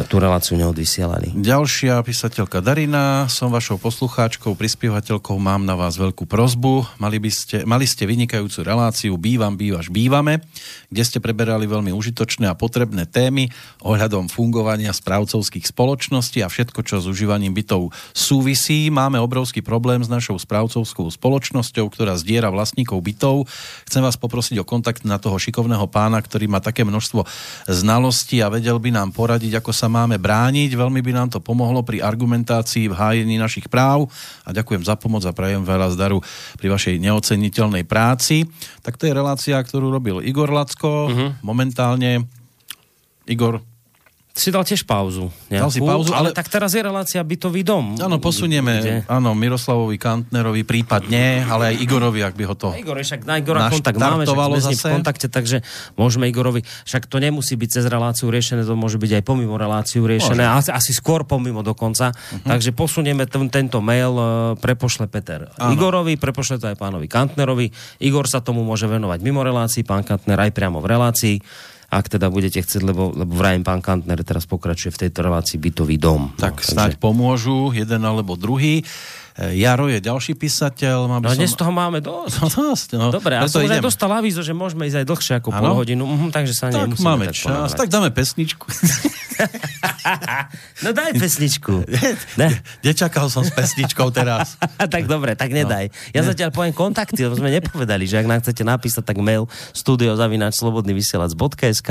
[0.05, 1.33] tú reláciu neodvysielali.
[1.33, 6.85] Ďalšia písateľka Darina, som vašou poslucháčkou, prispievateľkou, mám na vás veľkú prozbu.
[7.01, 10.45] Mali, by ste, mali ste vynikajúcu reláciu Bývam, bývaš, bývame,
[10.93, 13.49] kde ste preberali veľmi užitočné a potrebné témy
[13.81, 18.93] ohľadom fungovania správcovských spoločností a všetko, čo s užívaním bytov súvisí.
[18.93, 23.49] Máme obrovský problém s našou správcovskou spoločnosťou, ktorá zdiera vlastníkov bytov.
[23.89, 27.25] Chcem vás poprosiť o kontakt na toho šikovného pána, ktorý má také množstvo
[27.65, 30.75] znalostí a vedel by nám poradiť, ako sa máme brániť.
[30.75, 34.07] Veľmi by nám to pomohlo pri argumentácii v hájení našich práv
[34.43, 36.19] a ďakujem za pomoc a prajem veľa zdaru
[36.59, 38.47] pri vašej neoceniteľnej práci.
[38.83, 41.11] Tak to je relácia, ktorú robil Igor Lacko.
[41.11, 41.29] Uh-huh.
[41.43, 42.27] Momentálne
[43.25, 43.59] Igor,
[44.35, 45.31] si dal tiež pauzu.
[45.47, 46.29] Nejakú, dal si pauzu, ale...
[46.29, 46.35] ale...
[46.35, 47.95] tak teraz je relácia bytový dom.
[47.95, 48.93] Áno, posunieme, Kde?
[49.07, 53.71] áno, Miroslavovi Kantnerovi prípadne, ale aj Igorovi, ak by ho to Igor, však na Igora
[53.71, 55.63] kontakt máme, však sme ním v kontakte, takže
[55.95, 60.03] môžeme Igorovi, však to nemusí byť cez reláciu riešené, to môže byť aj pomimo reláciu
[60.03, 62.11] riešené, asi, asi skôr pomimo dokonca.
[62.11, 62.43] Uh-huh.
[62.43, 64.27] Takže posunieme ten, tento mail, uh,
[64.59, 65.71] prepošle Peter áno.
[65.71, 67.71] Igorovi, prepošle to aj pánovi Kantnerovi.
[68.03, 71.35] Igor sa tomu môže venovať mimo relácií, pán Kantner aj priamo v relácii
[71.95, 75.95] ak teda budete chcieť, lebo, lebo vrajem pán Kantner teraz pokračuje v tejto relácii bytový
[75.95, 76.35] dom.
[76.35, 77.03] Tak no, snáď takže...
[77.03, 78.83] pomôžu jeden alebo druhý.
[79.35, 81.11] E, Jaro je ďalší písateľ.
[81.11, 81.35] Mám no som...
[81.35, 82.39] dnes toho máme dosť.
[82.39, 83.11] No, dosť no.
[83.11, 85.59] Dobre, a som dostal avízo, že môžeme ísť aj dlhšie ako ano?
[85.59, 87.75] pol hodinu, uh-huh, takže sa tak nemusíme máme tak čas, ponovať.
[87.75, 88.63] tak dáme pesničku.
[90.87, 91.75] no daj pesničku.
[92.39, 92.47] Ne?
[92.83, 94.57] Nečakal som s pesničkou teraz.
[94.79, 95.89] tak dobre, tak nedaj.
[95.91, 95.95] No.
[96.15, 96.27] Ja ne.
[96.31, 101.89] zatiaľ poviem kontakty, lebo sme nepovedali, že ak nám chcete napísať, tak mail studiozavináčslobodnyvysielac.sk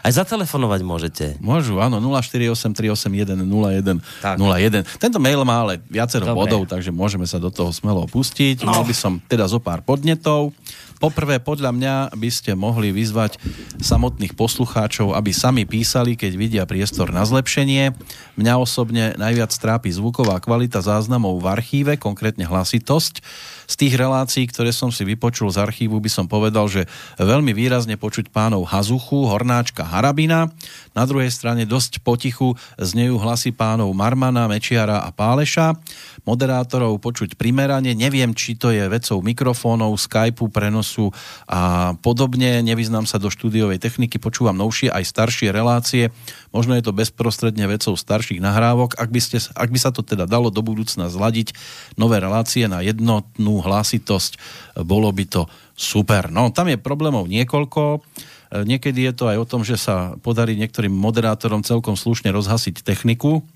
[0.00, 1.36] aj zatelefonovať môžete.
[1.44, 4.80] Môžu, áno, 048 381 01 01.
[4.96, 6.40] Tento mail má ale viacero Dobre.
[6.40, 8.64] bodov, takže môžeme sa do toho smelo opustiť.
[8.64, 8.72] No.
[8.72, 10.56] Mal by som teda zo pár podnetov.
[10.96, 13.36] Poprvé, podľa mňa by ste mohli vyzvať
[13.84, 17.92] samotných poslucháčov, aby sami písali, keď vidia priestor na zlepšenie.
[18.40, 23.20] Mňa osobne najviac trápi zvuková kvalita záznamov v archíve, konkrétne hlasitosť.
[23.70, 26.90] Z tých relácií, ktoré som si vypočul z archívu, by som povedal, že
[27.22, 30.50] veľmi výrazne počuť pánov Hazuchu, Hornáčka, Harabina.
[30.90, 35.78] Na druhej strane dosť potichu znejú hlasy pánov Marmana, Mečiara a Páleša
[36.26, 37.94] moderátorov počuť primerane.
[37.96, 41.14] Neviem, či to je vecou mikrofónov, Skypeu, prenosu
[41.46, 42.60] a podobne.
[42.60, 46.10] Nevyznám sa do štúdiovej techniky, počúvam novšie aj staršie relácie.
[46.50, 48.98] Možno je to bezprostredne vecou starších nahrávok.
[48.98, 51.54] Ak by, ste, ak by sa to teda dalo do budúcna zladiť,
[51.94, 54.36] nové relácie na jednotnú hlasitosť,
[54.82, 55.42] bolo by to
[55.78, 56.28] super.
[56.28, 58.02] No, tam je problémov niekoľko.
[58.50, 63.46] Niekedy je to aj o tom, že sa podarí niektorým moderátorom celkom slušne rozhasiť techniku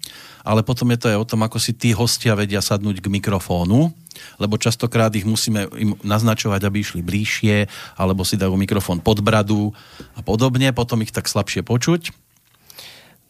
[0.45, 3.89] ale potom je to aj o tom, ako si tí hostia vedia sadnúť k mikrofónu,
[4.37, 9.73] lebo častokrát ich musíme im naznačovať, aby išli bližšie, alebo si dajú mikrofón pod bradu
[10.15, 12.24] a podobne, potom ich tak slabšie počuť.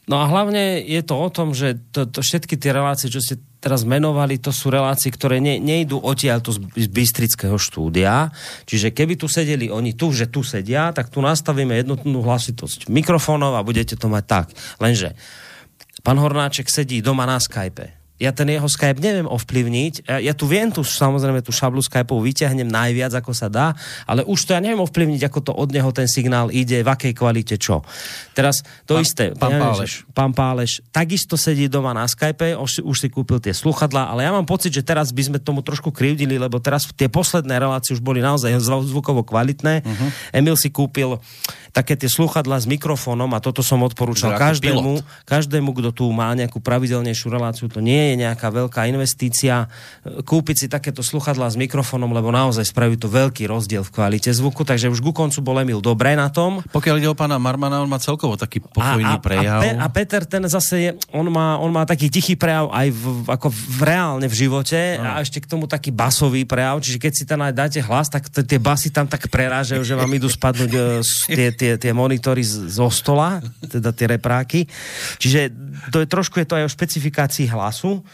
[0.04, 3.40] No a hlavne je to o tom, že to, to všetky tie relácie, čo ste
[3.56, 8.28] teraz menovali, to sú relácie, ktoré ne, nejdú odtiaľ z, z Bystrického štúdia.
[8.68, 13.56] Čiže keby tu sedeli oni tu, že tu sedia, tak tu nastavíme jednotnú hlasitosť mikrofónov
[13.56, 14.46] a budete to mať tak.
[14.76, 15.16] Lenže
[16.04, 20.06] Pán Hornáček sedí doma na Skype ja ten jeho Skype neviem ovplyvniť.
[20.06, 23.74] Ja, ja tu viem tu samozrejme tú šablu Skypeov vyťahnem najviac, ako sa dá,
[24.06, 27.12] ale už to ja neviem ovplyvniť, ako to od neho ten signál ide, v akej
[27.12, 27.82] kvalite čo.
[28.30, 29.24] Teraz to pán, isté.
[29.34, 30.06] Pán ja Páleš.
[30.06, 34.22] Neviem, pán Páleš takisto sedí doma na Skype, už, už si kúpil tie sluchadlá, ale
[34.22, 37.98] ja mám pocit, že teraz by sme tomu trošku krivdili, lebo teraz tie posledné relácie
[37.98, 39.82] už boli naozaj zvukovo kvalitné.
[39.82, 40.08] Uh-huh.
[40.30, 41.18] Emil si kúpil
[41.74, 46.62] také tie sluchadla s mikrofónom a toto som odporúčal každému, každému, kto tu má nejakú
[46.62, 49.66] pravidelnejšiu reláciu, to nie je nejaká veľká investícia,
[50.06, 54.62] kúpiť si takéto sluchadla s mikrofónom, lebo naozaj spraví to veľký rozdiel v kvalite zvuku,
[54.62, 56.62] takže už ku koncu bol Emil dobre na tom.
[56.70, 59.58] Pokiaľ ide o pána Marmana, on má celkovo taký pokojný a, a, prejav.
[59.58, 62.86] A, Pe, a Peter ten zase je, on má, on má taký tichý prejav aj
[62.94, 65.10] v, ako v reálne v živote no.
[65.10, 68.30] a ešte k tomu taký basový prejav, čiže keď si tam aj dáte hlas, tak
[68.30, 71.02] tie basy tam tak prerážajú, že vám idú spadnúť uh,
[71.34, 74.68] tie, tie, tie monitory zo stola, teda tie repráky.
[75.16, 75.48] Čiže
[75.88, 78.04] to je trošku je to aj o špecifikácii hlasu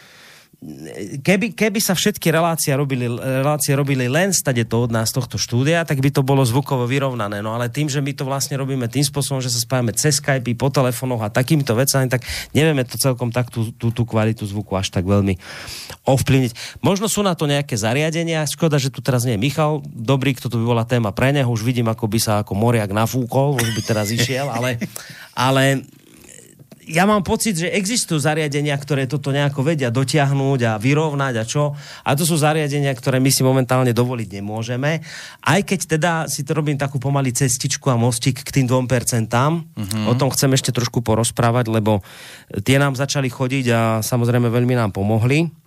[1.25, 5.81] keby, keby sa všetky relácie robili, relácie robili len stade to od nás tohto štúdia,
[5.81, 7.41] tak by to bolo zvukovo vyrovnané.
[7.41, 10.53] No ale tým, že my to vlastne robíme tým spôsobom, že sa spájame cez Skype,
[10.53, 12.21] po telefónoch a takýmito vecami, tak
[12.53, 15.41] nevieme to celkom tak tú, tú, tú kvalitu zvuku až tak veľmi
[16.05, 16.83] ovplyvniť.
[16.85, 20.53] Možno sú na to nejaké zariadenia, škoda, že tu teraz nie je Michal, dobrý, kto
[20.53, 23.69] tu by bola téma pre neho, už vidím, ako by sa ako moriak nafúkol, už
[23.73, 24.77] by teraz išiel, ale,
[25.33, 25.81] ale
[26.89, 31.77] ja mám pocit, že existujú zariadenia, ktoré toto nejako vedia dotiahnuť a vyrovnať a čo.
[32.01, 35.01] A to sú zariadenia, ktoré my si momentálne dovoliť nemôžeme.
[35.45, 38.81] Aj keď teda si to robím takú pomaly cestičku a mostík k tým 2%.
[38.81, 40.09] Uh-huh.
[40.09, 42.01] O tom chcem ešte trošku porozprávať, lebo
[42.65, 45.60] tie nám začali chodiť a samozrejme veľmi nám pomohli.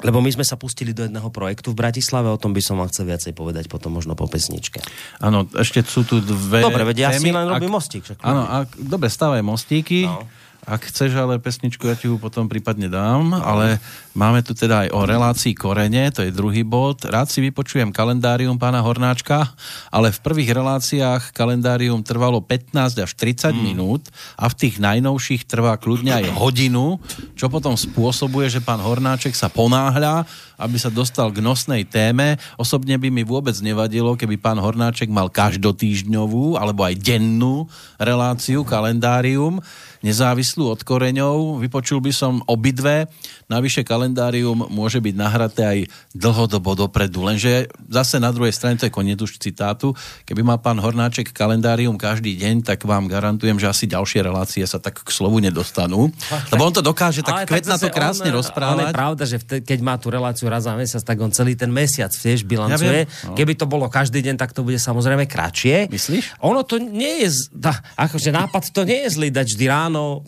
[0.00, 2.88] Lebo my sme sa pustili do jedného projektu v Bratislave, o tom by som vám
[2.88, 4.80] chcel viacej povedať potom možno po pesničke.
[5.20, 8.04] Áno, ešte sú tu dve Dobre, vedia, ja si len robím mostík.
[8.04, 10.08] Však áno, ak, dobre, stávaj mostíky.
[10.08, 10.24] No.
[10.68, 13.80] Ak chceš ale pesničku, ja ti ju potom prípadne dám, ale
[14.12, 17.00] máme tu teda aj o relácii korene, to je druhý bod.
[17.08, 19.56] Rád si vypočujem kalendárium pána Hornáčka,
[19.88, 23.56] ale v prvých reláciách kalendárium trvalo 15 až 30 mm.
[23.56, 24.02] minút
[24.36, 27.00] a v tých najnovších trvá kľudne aj hodinu,
[27.40, 30.28] čo potom spôsobuje, že pán Hornáček sa ponáhľa,
[30.60, 32.36] aby sa dostal k nosnej téme.
[32.60, 39.64] Osobne by mi vôbec nevadilo, keby pán Hornáček mal každotýždňovú alebo aj dennú reláciu, kalendárium
[40.00, 41.60] nezávislú od koreňov.
[41.60, 43.08] Vypočul by som obidve.
[43.52, 45.78] Navyše kalendárium môže byť nahraté aj
[46.16, 47.24] dlhodobo dopredu.
[47.24, 49.92] Lenže zase na druhej strane, to je koniec už citátu,
[50.24, 54.80] keby mal pán Hornáček kalendárium každý deň, tak vám garantujem, že asi ďalšie relácie sa
[54.80, 56.08] tak k slovu nedostanú.
[56.48, 58.72] Lebo on to dokáže tak kvetna to krásne on, rozprávať.
[58.72, 61.54] Ale je pravda, že vte, keď má tú reláciu raz za mesiac, tak on celý
[61.54, 63.06] ten mesiac tiež bilancuje.
[63.06, 63.38] Ja no.
[63.38, 65.86] Keby to bolo každý deň, tak to bude samozrejme kratšie.
[65.86, 66.42] Myslíš?
[66.42, 67.46] Ono to nie je,
[67.94, 70.22] akože nápad to nie je zlý dať vždy ráno ráno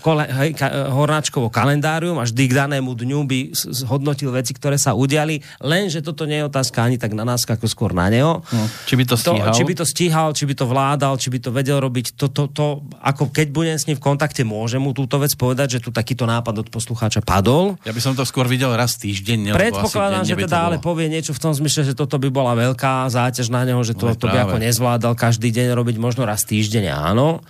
[0.00, 4.94] kole, hej, ka, hornáčkovo kalendárium a vždy k danému dňu by zhodnotil veci, ktoré sa
[4.94, 8.40] udiali, lenže toto nie je otázka ani tak na nás, ako skôr na neho.
[8.40, 9.52] No, či by to stíhal?
[9.52, 12.16] To, či by to stíhal, či by to vládal, či by to vedel robiť.
[12.16, 12.66] To, to, to,
[13.02, 16.24] ako keď budem s ním v kontakte, môžem mu túto vec povedať, že tu takýto
[16.24, 17.76] nápad od poslucháča padol.
[17.82, 19.37] Ja by som to skôr videl raz týždeň.
[19.46, 23.52] Predpokladám, že teda ale povie niečo v tom zmysle, že toto by bola veľká záťaž
[23.52, 27.44] na neho, že to, to by ako nezvládal každý deň robiť možno raz týždeň, áno.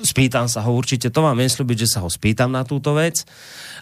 [0.00, 3.28] Spýtam sa ho určite, to vám viem slúbiť, že sa ho spýtam na túto vec.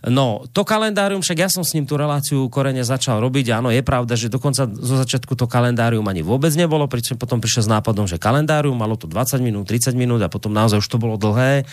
[0.04, 3.80] No, to kalendárium, však ja som s ním tú reláciu korene začal robiť, áno, je
[3.80, 8.04] pravda, že dokonca zo začiatku to kalendárium ani vôbec nebolo, pričom potom prišiel s nápadom,
[8.04, 11.64] že kalendárium malo to 20 minút, 30 minút a potom naozaj už to bolo dlhé.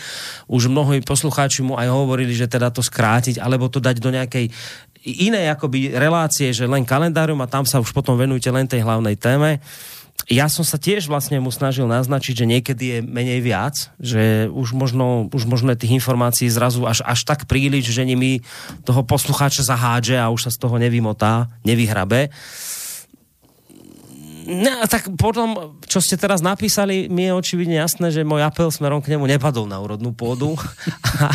[0.48, 4.48] Už mnohí poslucháči mu aj hovorili, že teda to skrátiť, alebo to dať do nejakej
[5.02, 9.18] inej akoby relácie, že len kalendárium a tam sa už potom venujte len tej hlavnej
[9.18, 9.58] téme
[10.30, 14.70] ja som sa tiež vlastne mu snažil naznačiť, že niekedy je menej viac, že už
[14.70, 18.38] možno, už možno tých informácií zrazu až, až tak príliš, že nimi
[18.86, 22.30] toho poslucháča zahádže a už sa z toho nevymotá, nevyhrabe.
[24.42, 28.98] No, tak potom, čo ste teraz napísali, mi je očividne jasné, že môj apel smerom
[28.98, 30.58] k nemu nepadol na úrodnú pôdu
[31.22, 31.28] a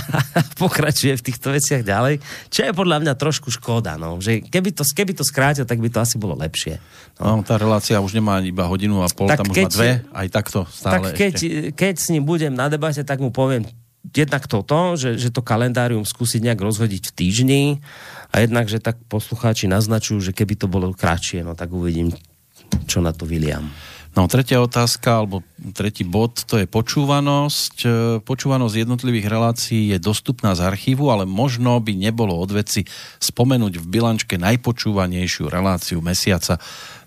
[0.60, 2.20] pokračuje v týchto veciach ďalej,
[2.52, 5.88] čo je podľa mňa trošku škoda, no, že keby to, keby to skrátil, tak by
[5.88, 6.80] to asi bolo lepšie.
[7.20, 7.40] No.
[7.40, 9.92] no tá relácia už nemá iba hodinu a pol, tak tam keď, už má dve,
[10.12, 11.34] aj takto stále Tak keď,
[11.74, 13.64] keď s ním budem na debate, tak mu poviem
[14.16, 17.64] jednak toto, že, že to kalendárium skúsiť nejak rozhodiť v týždni
[18.32, 22.16] a jednak, že tak poslucháči naznačujú, že keby to bolo kratšie, no tak uvidím,
[22.86, 23.66] čo na to William.
[24.18, 25.46] No, tretia otázka, alebo
[25.78, 27.76] tretí bod, to je počúvanosť.
[27.86, 27.90] E,
[28.26, 32.90] počúvanosť jednotlivých relácií je dostupná z archívu, ale možno by nebolo odveci
[33.22, 36.58] spomenúť v bilančke najpočúvanejšiu reláciu mesiaca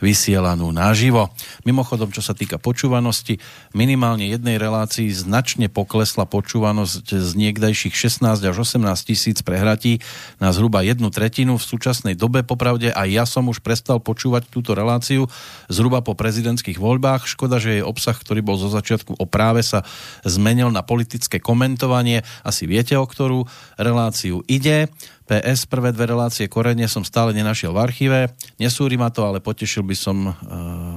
[0.01, 1.31] vysielanú naživo.
[1.69, 3.39] Mimochodom, čo sa týka počúvanosti,
[3.77, 10.01] minimálne jednej relácii značne poklesla počúvanosť z niekdajších 16 až 18 tisíc prehratí
[10.43, 12.43] na zhruba jednu tretinu v súčasnej dobe.
[12.43, 15.29] Popravde aj ja som už prestal počúvať túto reláciu
[15.69, 17.29] zhruba po prezidentských voľbách.
[17.29, 19.85] Škoda, že jej obsah, ktorý bol zo začiatku o práve, sa
[20.25, 22.25] zmenil na politické komentovanie.
[22.43, 23.45] Asi viete, o ktorú
[23.77, 24.89] reláciu ide.
[25.31, 28.21] PS, prvé dve relácie korene som stále nenašiel v archíve.
[28.59, 30.35] Nesúri ma to, ale potešil by som uh,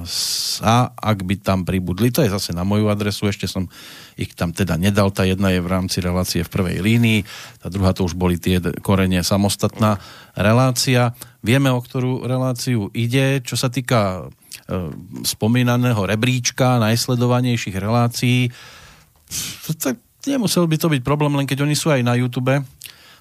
[0.02, 3.70] sa, ak by tam pribudli, to je zase na moju adresu, ešte som
[4.18, 7.22] ich tam teda nedal, tá jedna je v rámci relácie v prvej línii,
[7.62, 10.02] tá druhá to už boli tie korene samostatná
[10.34, 11.14] relácia.
[11.38, 14.26] Vieme, o ktorú reláciu ide, čo sa týka
[14.66, 14.90] e,
[15.22, 18.50] spomínaného rebríčka najsledovanejších relácií,
[19.78, 22.50] tak nemusel by to byť problém, len keď oni sú aj na YouTube,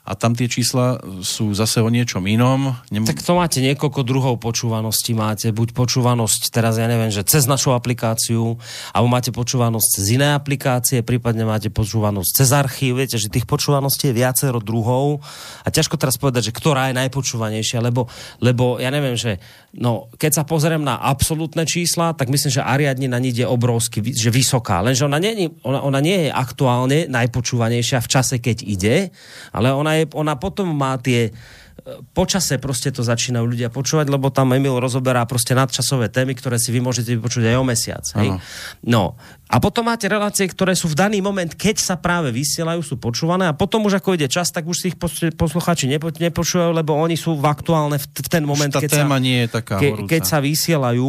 [0.03, 2.75] a tam tie čísla sú zase o niečom inom.
[2.91, 3.07] Nem...
[3.07, 5.15] Tak to máte niekoľko druhov počúvanosti.
[5.15, 8.59] Máte buď počúvanosť, teraz ja neviem, že cez našu aplikáciu,
[8.91, 12.99] alebo máte počúvanosť cez iné aplikácie, prípadne máte počúvanosť cez archív.
[12.99, 15.23] Viete, že tých počúvaností je viacero druhov
[15.63, 18.11] a ťažko teraz povedať, že ktorá je najpočúvanejšia, lebo,
[18.43, 19.39] lebo ja neviem, že
[19.73, 24.85] no, keď sa pozriem na absolútne čísla, tak myslím, že Ariadnina ide obrovsky, že vysoká.
[24.85, 28.95] Lenže ona nie, ona, ona nie je aktuálne najpočúvanejšia v čase, keď ide,
[29.49, 31.33] ale ona je, ona potom má tie
[32.15, 36.71] počase proste to začínajú ľudia počúvať, lebo tam Emil rozoberá proste nadčasové témy, ktoré si
[36.71, 38.05] vy môžete vypočuť aj o mesiac.
[38.15, 38.39] Hej?
[38.87, 39.19] No.
[39.53, 43.45] A potom máte relácie, ktoré sú v daný moment, keď sa práve vysielajú, sú počúvané
[43.45, 44.97] a potom už ako ide čas, tak už si ich
[45.37, 49.45] posluchači nepo, nepočúvajú, lebo oni sú v aktuálne v, v ten moment, keď, sa, nie
[49.45, 51.05] je taká ke, keď sa vysielajú.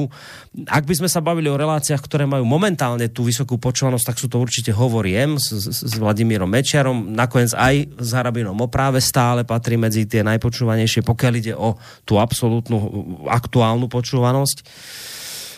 [0.68, 4.28] Ak by sme sa bavili o reláciách, ktoré majú momentálne tú vysokú počúvanosť, tak sú
[4.28, 9.80] to určite Hovoriem s, s, s Vladimírom Mečiarom, nakoniec aj s Harabinom Opráve stále patrí
[9.80, 12.76] medzi tie najpočúvanejšie, pokiaľ ide o tú absolútnu
[13.24, 14.58] aktuálnu počúvanosť.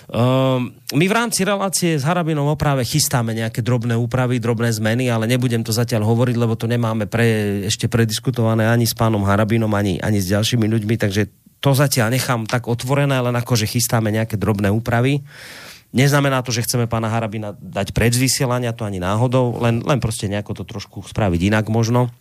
[0.07, 5.27] Um, my v rámci relácie s Harabinom oprave chystáme nejaké drobné úpravy, drobné zmeny, ale
[5.27, 7.27] nebudem to zatiaľ hovoriť, lebo to nemáme pre,
[7.66, 11.27] ešte prediskutované ani s pánom Harabinom, ani, ani s ďalšími ľuďmi, takže
[11.59, 15.27] to zatiaľ nechám tak otvorené, len ako, že chystáme nejaké drobné úpravy.
[15.90, 20.31] Neznamená to, že chceme pána Harabina dať preč vysielania, to ani náhodou, len, len proste
[20.31, 22.14] nejako to trošku spraviť inak možno.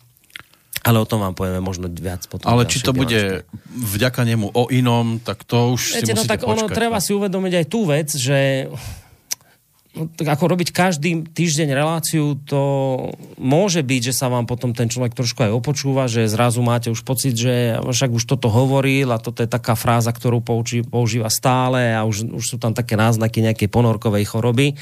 [0.86, 2.46] Ale o tom vám povieme možno viac potom.
[2.46, 3.42] Ale či to bude
[3.74, 6.54] vďaka nemu o inom, tak to už Viete, si no tak počkať.
[6.54, 7.04] ono treba no.
[7.04, 8.70] si uvedomiť aj tú vec, že
[9.98, 12.62] no, tak ako robiť každý týždeň reláciu, to
[13.34, 17.02] môže byť, že sa vám potom ten človek trošku aj opočúva, že zrazu máte už
[17.02, 20.38] pocit, že však už toto hovoril a toto je taká fráza, ktorú
[20.86, 24.78] používa stále a už, už sú tam také náznaky nejakej ponorkovej choroby.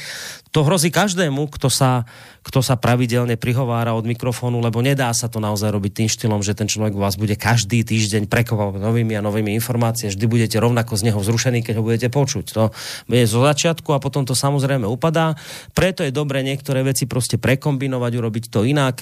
[0.54, 2.06] To hrozí každému, kto sa
[2.44, 6.52] kto sa pravidelne prihovára od mikrofónu, lebo nedá sa to naozaj robiť tým štýlom, že
[6.52, 11.08] ten človek vás bude každý týždeň prekovať novými a novými informáciami, vždy budete rovnako z
[11.08, 12.44] neho vzrušení, keď ho budete počuť.
[12.52, 12.62] To
[13.08, 15.40] je zo začiatku a potom to samozrejme upadá.
[15.72, 19.00] Preto je dobré niektoré veci proste prekombinovať, urobiť to inak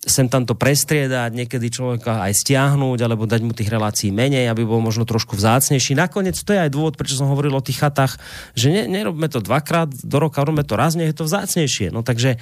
[0.00, 4.64] sem tam to prestriedať, niekedy človeka aj stiahnuť, alebo dať mu tých relácií menej, aby
[4.64, 5.92] bol možno trošku vzácnejší.
[5.92, 8.16] Nakoniec to je aj dôvod, prečo som hovoril o tých chatách,
[8.56, 11.92] že ne, nerobme to dvakrát do roka, robme to raz, nech je to vzácnejšie.
[11.92, 12.40] No takže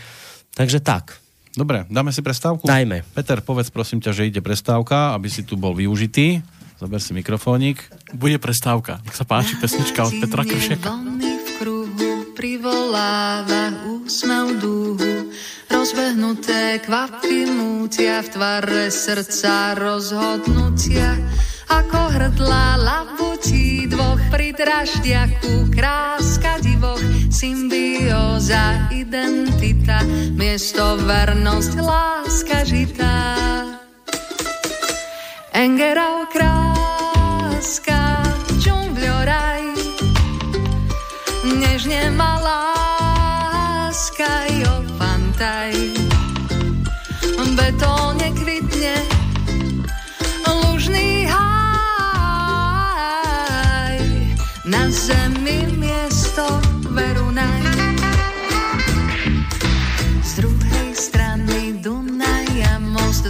[0.58, 1.14] Takže tak.
[1.54, 2.66] Dobre, dáme si prestávku?
[2.66, 3.06] Dajme.
[3.14, 6.42] Peter, povedz prosím ťa, že ide prestávka, aby si tu bol využitý.
[6.82, 7.82] Zober si mikrofónik.
[8.14, 9.02] Bude prestávka.
[9.06, 10.90] Nech sa páči pesnička od Petra Kršiaka.
[11.18, 14.58] v kruhu privoláva úsmev
[15.88, 21.16] rozbehnuté kvapky mútia v tvare srdca rozhodnutia.
[21.64, 27.00] Ako hrdla labutí dvoch pri draždiaku kráska divoch
[27.32, 30.04] symbióza identita
[30.36, 33.16] miesto vernosť láska žitá.
[35.56, 38.28] Engerau kráska
[38.60, 39.64] džungľoraj
[41.56, 42.36] nežne ma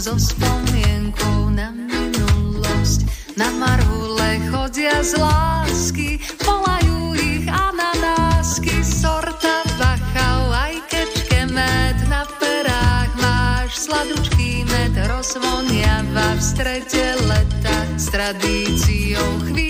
[0.08, 3.04] so spomienkou na minulosť.
[3.36, 6.16] Na marhule chodia z lásky,
[6.48, 16.40] volajú ich ananásky, sorta bachau, aj kečke med na perách máš sladučký med rozvoniava v
[16.40, 19.67] strede leta s tradíciou chvíľa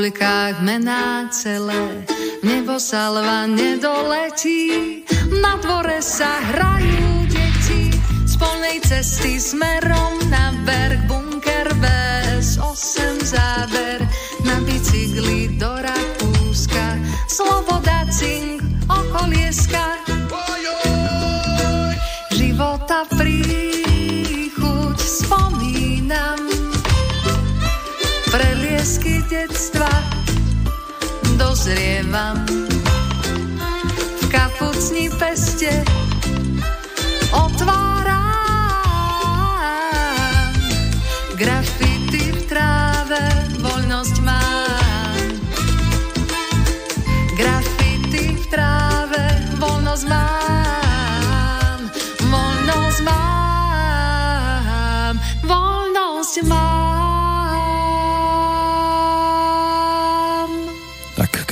[0.00, 2.08] tabuľkách mená celé,
[2.40, 5.04] nebo salva nedoletí,
[5.44, 7.92] na dvore sa hrajú deti,
[8.24, 14.00] z polnej cesty smerom na berg, bunker bez osem záber,
[14.40, 16.96] na bicykli do Rakúska,
[17.28, 20.00] sloboda cink, okolieska,
[22.32, 26.40] života príchuť spomínam.
[28.30, 29.26] Preliesky
[31.70, 32.34] dozrievam
[34.20, 35.70] v kapucni peste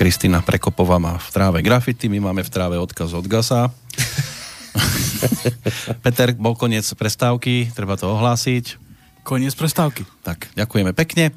[0.08, 3.68] Kristýna Prekopová má v tráve grafity, my máme v tráve odkaz od Gasa.
[6.00, 8.80] Peter, bol koniec prestávky, treba to ohlásiť.
[9.20, 10.08] Koniec prestávky.
[10.24, 11.36] Tak, ďakujeme pekne.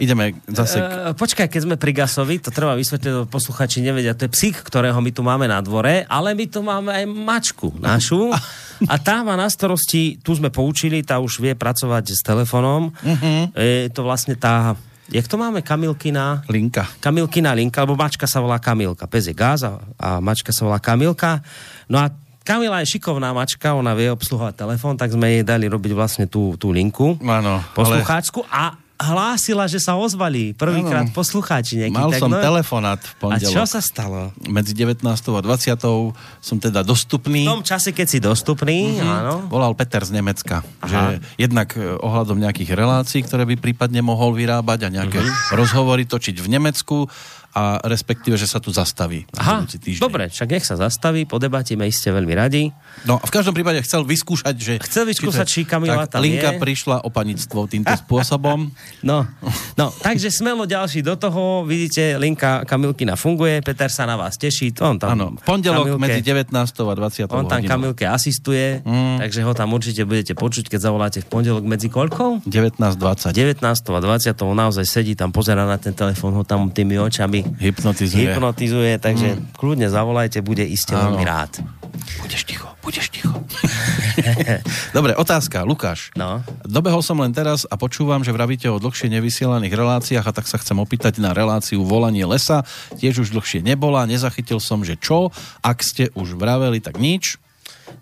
[0.00, 0.80] Ideme zase...
[0.80, 1.12] K...
[1.12, 4.96] E, počkaj, keď sme pri Gasovi, to treba vysvetliť, posluchači nevedia, to je psík, ktorého
[4.96, 8.32] my tu máme na dvore, ale my tu máme aj mačku našu.
[8.92, 12.96] A tá má na starosti, tu sme poučili, tá už vie pracovať s telefónom.
[12.96, 13.52] Uh-huh.
[13.52, 14.72] Je to vlastne tá,
[15.10, 16.42] jak to máme, Kamilkina?
[16.50, 16.86] Linka.
[17.00, 19.06] Kamilkina linka, lebo mačka sa volá Kamilka.
[19.06, 21.42] Pes je Gaz a, a mačka sa volá Kamilka.
[21.86, 22.10] No a
[22.46, 26.54] Kamila je šikovná mačka, ona vie obsluhovať telefón, tak sme jej dali robiť vlastne tú,
[26.54, 31.92] tú linku Áno, poslucháčku a hlásila, že sa ozvali prvýkrát poslucháči nejaký.
[31.92, 33.52] Mal tak som no, telefonát v A pondelok.
[33.52, 34.32] čo sa stalo?
[34.42, 35.04] Medzi 19.
[35.04, 35.76] a 20.
[36.40, 37.44] som teda dostupný.
[37.44, 39.04] V tom čase, keď si dostupný, mm-hmm.
[39.20, 39.34] áno.
[39.46, 40.88] Volal Peter z Nemecka, Aha.
[40.88, 40.98] že
[41.36, 45.52] jednak e, ohľadom nejakých relácií, ktoré by prípadne mohol vyrábať a nejaké Mhm.
[45.52, 46.96] rozhovory točiť v Nemecku
[47.56, 49.24] a respektíve, že sa tu zastaví.
[49.32, 49.64] Aha,
[49.96, 52.68] dobre, však nech sa zastaví, podebatíme, iste veľmi radi.
[53.08, 54.72] No a v každom prípade chcel vyskúšať, že...
[54.84, 56.60] Chcel vyskúšať, či Kamila tak, tam Linka je.
[56.60, 58.68] prišla o panictvo týmto spôsobom.
[59.06, 59.22] No,
[59.78, 64.74] no, takže smelo ďalší do toho, vidíte, linka Kamilkina funguje, Peter sa na vás teší,
[64.82, 65.14] on tam...
[65.14, 66.50] Áno, pondelok Kamilke- medzi 19.
[66.50, 67.30] a 20.
[67.30, 67.62] On tam.
[67.62, 69.22] Kamilke asistuje, mm.
[69.22, 72.50] takže ho tam určite budete počuť, keď zavoláte v pondelok medzi koľkou?
[72.50, 73.30] 19.20.
[73.30, 73.62] 19.
[73.62, 74.34] a 20.
[74.42, 78.26] on naozaj sedí tam, pozera na ten telefón, ho tam tými očami Hypnotizuje.
[78.28, 79.56] hypnotizuje, takže mm.
[79.56, 81.62] kľudne zavolajte, bude iste veľmi rád.
[82.20, 83.32] Budeš ticho, budeš ticho.
[84.96, 86.12] Dobre, otázka, Lukáš.
[86.16, 86.44] No.
[86.64, 90.60] Dobehol som len teraz a počúvam, že vravíte o dlhšie nevysielaných reláciách a tak sa
[90.60, 92.64] chcem opýtať na reláciu Volanie lesa.
[92.96, 95.32] Tiež už dlhšie nebola, nezachytil som, že čo.
[95.60, 97.40] Ak ste už vraveli, tak nič.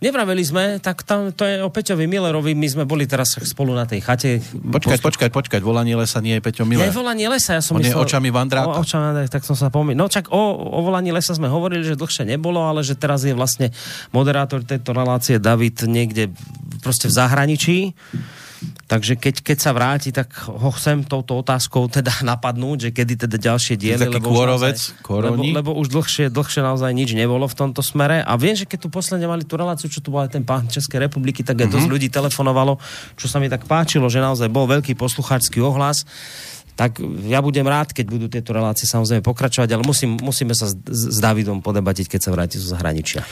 [0.04, 3.88] Nevraveli sme, tak tam, to je o Peťovi Millerovi, my sme boli teraz spolu na
[3.88, 4.36] tej chate.
[4.52, 6.84] Počkať, počkať, počkať, Volanie lesa nie je Peťo Miller.
[6.84, 8.04] Nie, volanie lesa, ja som On je myslel...
[8.04, 8.76] očami Vandráka.
[8.76, 9.96] O, očami tak som sa pomýlil.
[9.96, 10.42] No čak o,
[10.76, 13.72] o volaní lesa sme hovorili, že dlhšie nebolo, ale že teraz je vlastne
[14.12, 16.28] moderátor tejto relácie David niekde
[16.84, 17.96] proste v zahraničí.
[18.84, 23.36] Takže keď, keď sa vráti, tak ho chcem touto otázkou teda napadnúť, že kedy teda
[23.36, 24.10] ďalšie diely.
[24.10, 28.20] lebo už kôrovec, naozaj- lebo, lebo už dlhšie, dlhšie naozaj nič nebolo v tomto smere.
[28.20, 30.66] A viem, že keď tu posledne mali tú reláciu, čo tu bol aj ten pán
[30.66, 31.74] Českej republiky, tak aj Mhm.
[31.74, 32.78] dosť ľudí telefonovalo,
[33.14, 36.04] čo sa mi tak páčilo, že naozaj bol veľký poslucháčský ohlas
[36.74, 40.74] tak ja budem rád, keď budú tieto relácie samozrejme pokračovať, ale musím, musíme sa s,
[40.90, 43.22] s Davidom podebatiť, keď sa vráti zo zahraničia.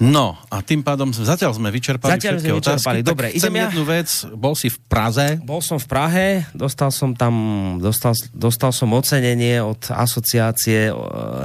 [0.00, 2.72] No, a tým pádom zatiaľ sme vyčerpali Zatiaľ všetky sme otázky.
[2.72, 2.98] vyčerpali.
[3.04, 3.68] Tak Dobre, idem ja.
[3.68, 4.08] jednu vec.
[4.32, 5.36] Bol si v Praze.
[5.44, 6.26] Bol som v Prahe,
[6.56, 7.34] dostal som tam,
[7.76, 10.92] dostal, dostal som ocenenie od asociácie e,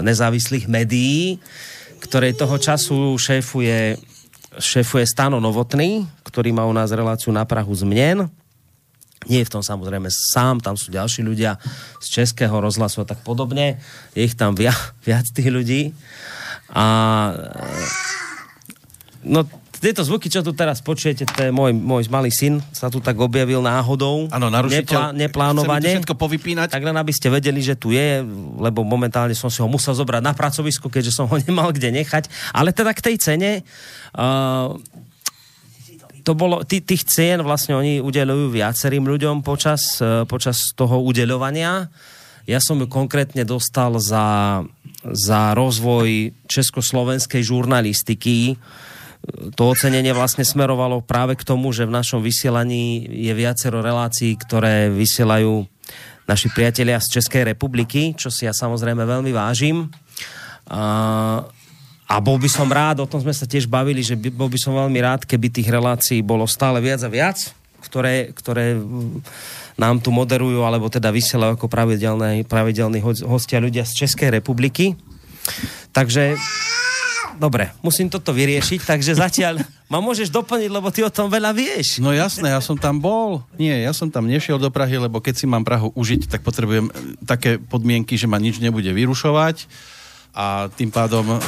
[0.08, 1.36] nezávislých médií,
[1.99, 3.99] ktorej toho času šéfuje,
[4.56, 8.32] šéfuje Stano Novotný, ktorý má u nás reláciu na Prahu zmien.
[9.28, 11.60] Nie je v tom samozrejme sám, tam sú ďalší ľudia
[11.99, 13.84] z českého rozhlasu a tak podobne.
[14.16, 15.91] Je ich tam viac, viac tých ľudí.
[16.72, 16.88] A
[17.36, 18.24] e,
[19.26, 19.43] no
[19.86, 23.19] tieto zvuky, čo tu teraz počujete, to je môj, môj malý syn, sa tu tak
[23.19, 24.32] objavil náhodou.
[24.32, 25.11] Áno, narušiteľ.
[25.13, 25.84] neplánovane.
[25.84, 26.67] Chceme to všetko povypínať.
[26.71, 28.23] Tak len aby ste vedeli, že tu je,
[28.57, 32.32] lebo momentálne som si ho musel zobrať na pracovisko, keďže som ho nemal kde nechať.
[32.55, 33.51] Ale teda k tej cene,
[34.15, 34.73] uh,
[36.26, 41.91] to bolo, tý, tých cien vlastne oni udelujú viacerým ľuďom počas, uh, počas toho udeľovania.
[42.45, 44.61] Ja som ju konkrétne dostal za,
[45.01, 48.57] za rozvoj československej žurnalistiky.
[49.57, 54.93] To ocenenie vlastne smerovalo práve k tomu, že v našom vysielaní je viacero relácií, ktoré
[54.93, 55.65] vysielajú
[56.26, 59.89] naši priatelia z Českej republiky, čo si ja samozrejme veľmi vážim.
[60.69, 61.41] A,
[62.05, 64.57] a bol by som rád, o tom sme sa tiež bavili, že by, bol by
[64.57, 67.38] som veľmi rád, keby tých relácií bolo stále viac a viac,
[67.86, 68.78] ktoré, ktoré
[69.78, 74.97] nám tu moderujú, alebo teda vysielajú ako pravidelní, pravidelní ho- hostia ľudia z Českej republiky.
[75.93, 76.34] Takže
[77.36, 79.61] dobre, musím toto vyriešiť, takže zatiaľ
[79.93, 81.99] ma môžeš doplniť, lebo ty o tom veľa vieš.
[81.99, 83.43] No jasné, ja som tam bol.
[83.55, 86.88] Nie, ja som tam nešiel do Prahy, lebo keď si mám Prahu užiť, tak potrebujem
[86.88, 86.91] e,
[87.23, 89.67] také podmienky, že ma nič nebude vyrušovať
[90.36, 91.39] a tým pádom,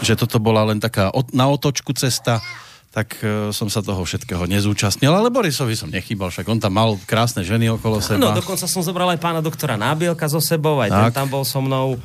[0.00, 2.44] že toto bola len taká na otočku cesta,
[2.92, 6.94] tak e, som sa toho všetkého nezúčastnil, ale Borisovi som nechýbal, však on tam mal
[7.04, 8.36] krásne ženy okolo No, seba.
[8.36, 11.16] dokonca som zobral aj pána doktora Nábielka so sebou, aj ten Tak.
[11.16, 11.98] tam bol so mnou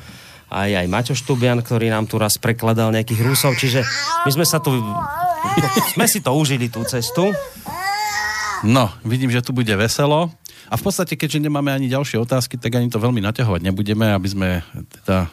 [0.50, 3.86] aj, aj Maťo Štubian, ktorý nám tu raz prekladal nejakých Rusov, čiže
[4.26, 4.74] my sme sa tu,
[5.94, 7.30] sme si to užili tú cestu.
[8.60, 10.28] No, vidím, že tu bude veselo.
[10.70, 14.28] A v podstate, keďže nemáme ani ďalšie otázky, tak ani to veľmi naťahovať nebudeme, aby
[14.30, 14.48] sme
[15.02, 15.28] teda e,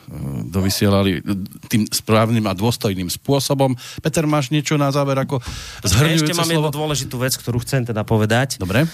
[0.50, 1.22] dovysielali
[1.70, 3.78] tým správnym a dôstojným spôsobom.
[4.02, 5.38] Peter, máš niečo na záver ako
[5.86, 6.78] zhrňujúce Ešte mám jednu slovo?
[6.82, 8.58] dôležitú vec, ktorú chcem teda povedať.
[8.58, 8.90] Dobre.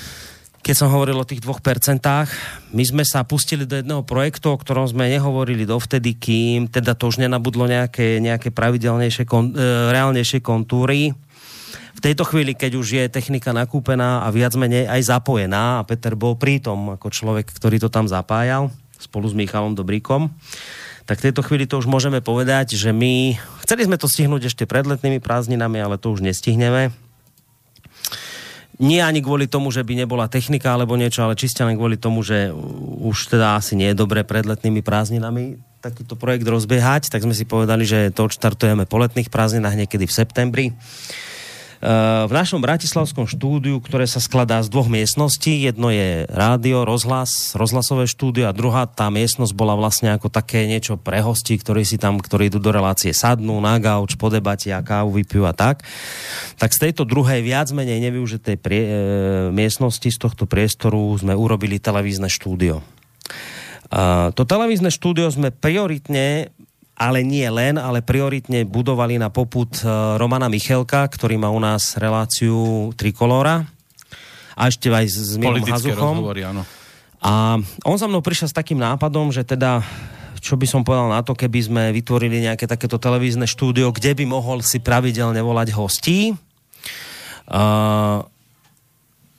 [0.64, 1.99] Keď som hovoril o tých 2%,
[2.72, 7.11] my sme sa pustili do jedného projektu, o ktorom sme nehovorili dovtedy, kým teda to
[7.11, 9.59] už nenabudlo nejaké, nejaké pravidelnejšie, kon, e,
[9.91, 11.11] reálnejšie kontúry.
[11.93, 16.16] V tejto chvíli, keď už je technika nakúpená a viac menej aj zapojená, a Peter
[16.16, 20.32] bol prítom ako človek, ktorý to tam zapájal, spolu s Michalom Dobríkom,
[21.03, 23.36] tak v tejto chvíli to už môžeme povedať, že my
[23.68, 26.95] chceli sme to stihnúť ešte pred letnými prázdninami, ale to už nestihneme
[28.82, 32.26] nie ani kvôli tomu, že by nebola technika alebo niečo, ale čiste len kvôli tomu,
[32.26, 32.49] že
[33.03, 37.43] už teda asi nie je dobre pred letnými prázdninami takýto projekt rozbiehať, tak sme si
[37.43, 40.65] povedali, že to odštartujeme po letných prázdninách niekedy v septembri.
[41.84, 47.52] E, V našom bratislavskom štúdiu, ktoré sa skladá z dvoch miestností, jedno je rádio, rozhlas,
[47.60, 52.00] rozhlasové štúdio a druhá tá miestnosť bola vlastne ako také niečo pre hostí, ktorí si
[52.00, 55.84] tam, ktorí idú do relácie sadnú, na gauč, po debate a kávu vypijú a tak.
[56.56, 58.92] Tak z tejto druhej viac menej nevyužitej prie, e,
[59.52, 62.80] miestnosti z tohto priestoru sme urobili televízne štúdio.
[63.92, 66.50] A to televízne štúdio sme prioritne
[66.94, 69.86] ale nie len, ale prioritne budovali na poput e,
[70.18, 73.66] Romana Michelka, ktorý má u nás reláciu Trikolora
[74.54, 76.22] a ešte aj s Politické Hazuchom.
[76.22, 76.62] rozhovory, áno.
[77.24, 79.82] A on za mnou prišiel s takým nápadom, že teda
[80.44, 84.28] čo by som povedal na to, keby sme vytvorili nejaké takéto televízne štúdio, kde by
[84.28, 86.36] mohol si pravidelne volať hostí.
[87.48, 88.28] Uh,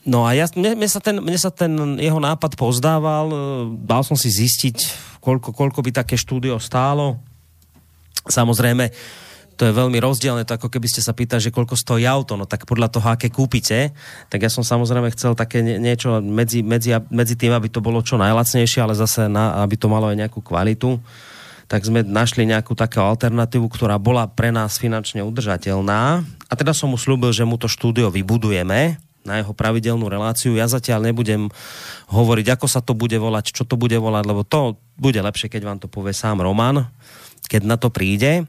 [0.09, 3.37] no a ja, mne, mne, sa ten, mne sa ten jeho nápad pozdával, e,
[3.85, 4.77] dal som si zistiť,
[5.21, 7.21] koľko, koľko by také štúdio stálo.
[8.25, 8.91] Samozrejme,
[9.55, 12.45] to je veľmi rozdielne, to ako keby ste sa pýtali, že koľko stojí auto, no
[12.45, 13.95] tak podľa toho, aké kúpite,
[14.27, 18.03] tak ja som samozrejme chcel také nie- niečo medzi, medzi, medzi tým, aby to bolo
[18.03, 20.99] čo najlacnejšie, ale zase na, aby to malo aj nejakú kvalitu
[21.65, 26.21] tak sme našli nejakú takú alternatívu, ktorá bola pre nás finančne udržateľná.
[26.21, 30.53] A teda som mu slúbil, že mu to štúdio vybudujeme na jeho pravidelnú reláciu.
[30.53, 31.49] Ja zatiaľ nebudem
[32.13, 35.63] hovoriť, ako sa to bude volať, čo to bude volať, lebo to bude lepšie, keď
[35.65, 36.85] vám to povie sám Roman,
[37.47, 38.49] keď na to príde.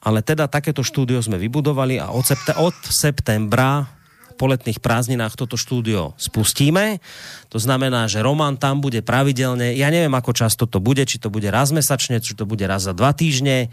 [0.00, 3.90] Ale teda takéto štúdio sme vybudovali a od, septe- od septembra
[4.36, 7.00] po letných prázdninách toto štúdio spustíme.
[7.48, 11.32] To znamená, že Roman tam bude pravidelne, ja neviem, ako často to bude, či to
[11.32, 13.72] bude raz mesačne, či to bude raz za dva týždne.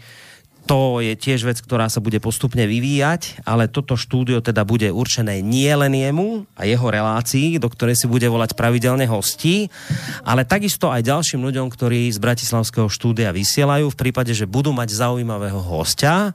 [0.64, 5.44] To je tiež vec, ktorá sa bude postupne vyvíjať, ale toto štúdio teda bude určené
[5.44, 9.68] nie len jemu a jeho relácii, do ktorej si bude volať pravidelne hostí,
[10.24, 14.96] ale takisto aj ďalším ľuďom, ktorí z Bratislavského štúdia vysielajú v prípade, že budú mať
[14.96, 16.32] zaujímavého hostia,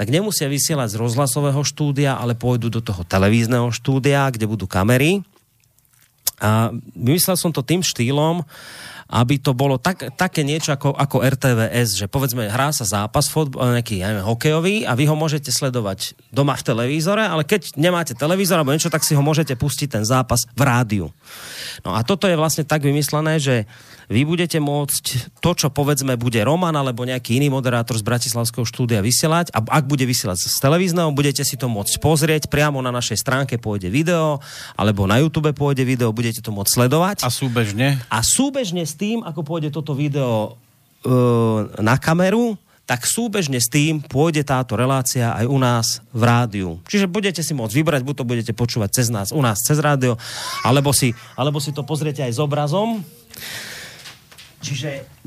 [0.00, 5.20] tak nemusia vysielať z rozhlasového štúdia, ale pôjdu do toho televízneho štúdia, kde budú kamery.
[6.40, 8.48] A vymyslel som to tým štýlom,
[9.08, 13.80] aby to bolo tak, také niečo ako, ako RTVS, že povedzme hrá sa zápas fotbal,
[13.80, 18.12] nejaký ja neviem, hokejový a vy ho môžete sledovať doma v televízore, ale keď nemáte
[18.12, 21.06] televízor alebo niečo, tak si ho môžete pustiť ten zápas v rádiu.
[21.88, 23.64] No a toto je vlastne tak vymyslené, že
[24.08, 29.04] vy budete môcť to, čo povedzme bude Roman alebo nejaký iný moderátor z Bratislavského štúdia
[29.04, 33.20] vysielať a ak bude vysielať z televízneho, budete si to môcť pozrieť priamo na našej
[33.20, 34.40] stránke pôjde video
[34.80, 37.16] alebo na YouTube pôjde video, budete to môcť sledovať.
[37.20, 38.00] A súbežne?
[38.08, 40.56] A súbežne s tým, ako pôjde toto video
[41.04, 41.12] e,
[41.84, 42.56] na kameru,
[42.88, 46.70] tak súbežne s tým pôjde táto relácia aj u nás v rádiu.
[46.88, 50.16] Čiže budete si môcť vybrať, buď to budete počúvať cez nás, u nás cez rádio,
[50.64, 53.04] alebo si, alebo si to pozriete aj s obrazom.
[54.58, 55.18] Čiže,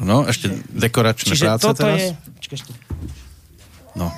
[0.00, 2.00] No, ešte dekoračné čiže práce toto teraz.
[2.00, 2.08] je...
[2.52, 2.72] Ešte.
[3.92, 4.08] No.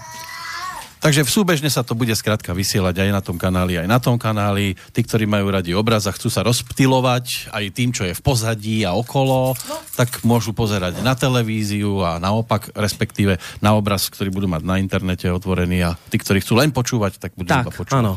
[1.03, 4.17] Takže v súbežne sa to bude skrátka vysielať aj na tom kanáli, aj na tom
[4.17, 4.73] kanáli.
[4.97, 8.89] Tí, ktorí majú radi obraz a chcú sa rozptilovať aj tým, čo je v pozadí
[8.89, 9.77] a okolo, no.
[10.01, 15.29] tak môžu pozerať na televíziu a naopak, respektíve na obraz, ktorý budú mať na internete
[15.29, 18.01] otvorený a tí, ktorí chcú len počúvať, tak budú iba Tak, počúvať.
[18.01, 18.17] áno.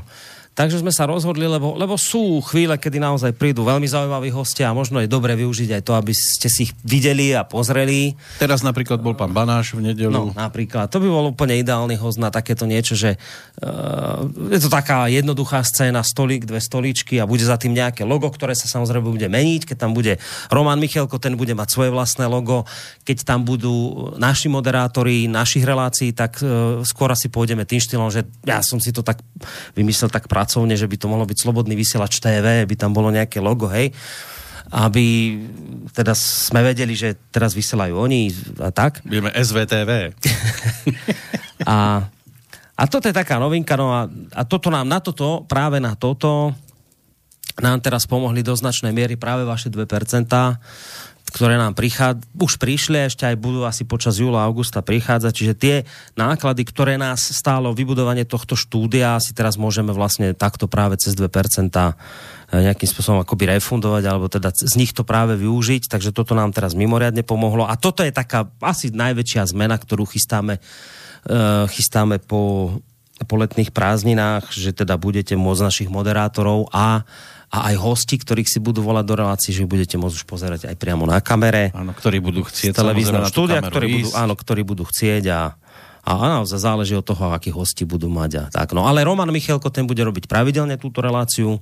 [0.57, 4.73] Takže sme sa rozhodli, lebo, lebo sú chvíle, kedy naozaj prídu veľmi zaujímaví hostia a
[4.73, 8.17] možno je dobre využiť aj to, aby ste si ich videli a pozreli.
[8.41, 10.09] Teraz napríklad bol pán Banáš v nedelu.
[10.09, 10.89] No, napríklad.
[10.89, 13.21] To by bol úplne ideálny host na takéto niečo, že
[13.61, 18.25] uh, je to taká jednoduchá scéna, stolík, dve stoličky a bude za tým nejaké logo,
[18.25, 19.61] ktoré sa samozrejme bude meniť.
[19.69, 20.17] Keď tam bude
[20.49, 22.65] Roman Michelko, ten bude mať svoje vlastné logo.
[23.05, 28.25] Keď tam budú naši moderátori našich relácií, tak uh, skôr asi pôjdeme tým štýlom, že
[28.41, 29.21] ja som si to tak
[29.77, 33.43] vymyslel tak pracovne, že by to mohlo byť slobodný vysielač TV, by tam bolo nejaké
[33.43, 33.91] logo, hej
[34.67, 35.39] aby
[35.95, 38.27] teda sme vedeli, že teraz vysielajú oni
[38.59, 38.99] a tak.
[39.07, 40.11] Budeme SVTV.
[41.71, 42.03] a,
[42.75, 46.51] a toto je taká novinka, no a, a toto nám na toto, práve na toto
[47.63, 49.87] nám teraz pomohli do značnej miery práve vaše 2%,
[51.27, 55.75] ktoré nám prichádza, už prišli, ešte aj budú asi počas júla, augusta prichádzať, čiže tie
[56.15, 61.27] náklady, ktoré nás stálo vybudovanie tohto štúdia, si teraz môžeme vlastne takto práve cez 2%
[62.47, 66.71] nejakým spôsobom akoby refundovať, alebo teda z nich to práve využiť, takže toto nám teraz
[66.79, 67.67] mimoriadne pomohlo.
[67.67, 72.71] A toto je taká asi najväčšia zmena, ktorú chystáme, uh, chystáme po,
[73.27, 77.03] po letných prázdninách, že teda budete môcť našich moderátorov a
[77.47, 80.75] a aj hosti, ktorých si budú volať do relácií, že budete môcť už pozerať aj
[80.75, 81.71] priamo na kamere.
[81.71, 85.41] Áno, ktorí budú chcieť televízneho štúdia, ktorí budú, áno, ktorí budú chcieť a
[86.07, 88.31] a áno, záleží od toho, akí hosti budú mať.
[88.39, 88.71] A tak.
[88.71, 91.59] No, ale Roman Michelko, ten bude robiť pravidelne túto reláciu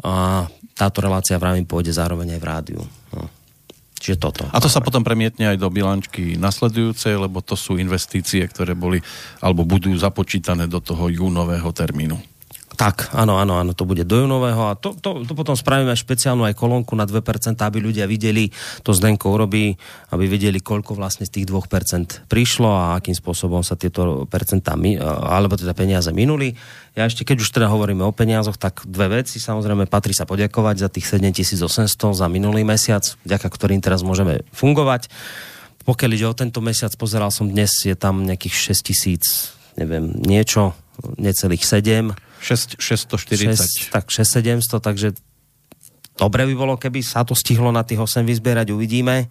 [0.00, 2.80] a táto relácia vravím pôjde zároveň aj v rádiu.
[3.12, 3.28] No.
[4.00, 4.48] Čiže toto.
[4.48, 9.04] A to sa potom premietne aj do bilančky nasledujúcej, lebo to sú investície, ktoré boli
[9.44, 12.16] alebo budú započítané do toho júnového termínu.
[12.76, 16.44] Tak, áno, áno, áno, to bude do junového a to, to, to potom spravíme špeciálnu
[16.44, 17.24] aj kolónku na 2%,
[17.56, 18.52] aby ľudia videli,
[18.84, 19.72] to Zdenko urobí,
[20.12, 24.76] aby videli, koľko vlastne z tých 2% prišlo a akým spôsobom sa tieto percentá,
[25.24, 26.52] alebo teda peniaze minuli.
[26.92, 29.40] Ja ešte, keď už teda hovoríme o peniazoch, tak dve veci.
[29.40, 35.08] Samozrejme, patrí sa poďakovať za tých 7800 za minulý mesiac, vďaka ktorým teraz môžeme fungovať.
[35.88, 40.76] Pokiaľ ide o tento mesiac, pozeral som dnes, je tam nejakých 6000, neviem, niečo,
[41.16, 42.12] necelých 7
[42.46, 43.90] 6, 640.
[43.90, 45.08] 6, tak 6-700, takže
[46.14, 49.26] dobre by bolo, keby sa to stihlo na tých 8 vyzbierať, uvidíme.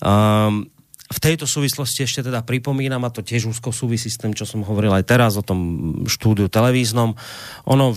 [0.00, 0.64] Um,
[1.06, 4.66] v tejto súvislosti ešte teda pripomínam, a to tiež úzko súvisí s tým, čo som
[4.66, 5.58] hovoril aj teraz o tom
[6.10, 7.14] štúdiu televíznom.
[7.70, 7.94] Ono,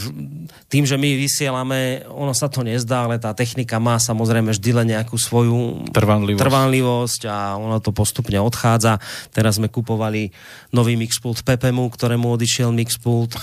[0.70, 4.88] tým, že my vysielame, ono sa to nezdá, ale tá technika má samozrejme vždy len
[4.94, 9.02] nejakú svoju trvanlivosť, trvanlivosť a ono to postupne odchádza.
[9.34, 10.30] Teraz sme kupovali
[10.70, 13.34] nový mixpult Pepemu, ktorému odišiel mixpult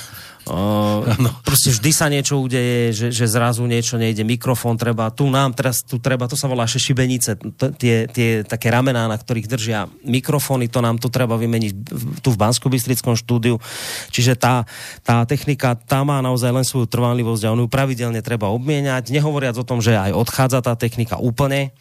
[0.47, 1.03] Uh,
[1.43, 5.83] proste vždy sa niečo udeje, že, že zrazu niečo nejde, mikrofón treba, tu nám teraz,
[5.83, 7.35] tu treba, to sa volá šibenice,
[7.75, 11.73] tie, tie také ramená, na ktorých držia mikrofóny, to nám tu treba vymeniť
[12.23, 12.71] tu v bansko
[13.19, 13.59] štúdiu.
[14.15, 14.63] Čiže tá,
[15.03, 19.67] tá technika, tá má naozaj len svoju trvanlivosť a onu pravidelne treba obmieniať, nehovoriac o
[19.67, 21.75] tom, že aj odchádza tá technika úplne.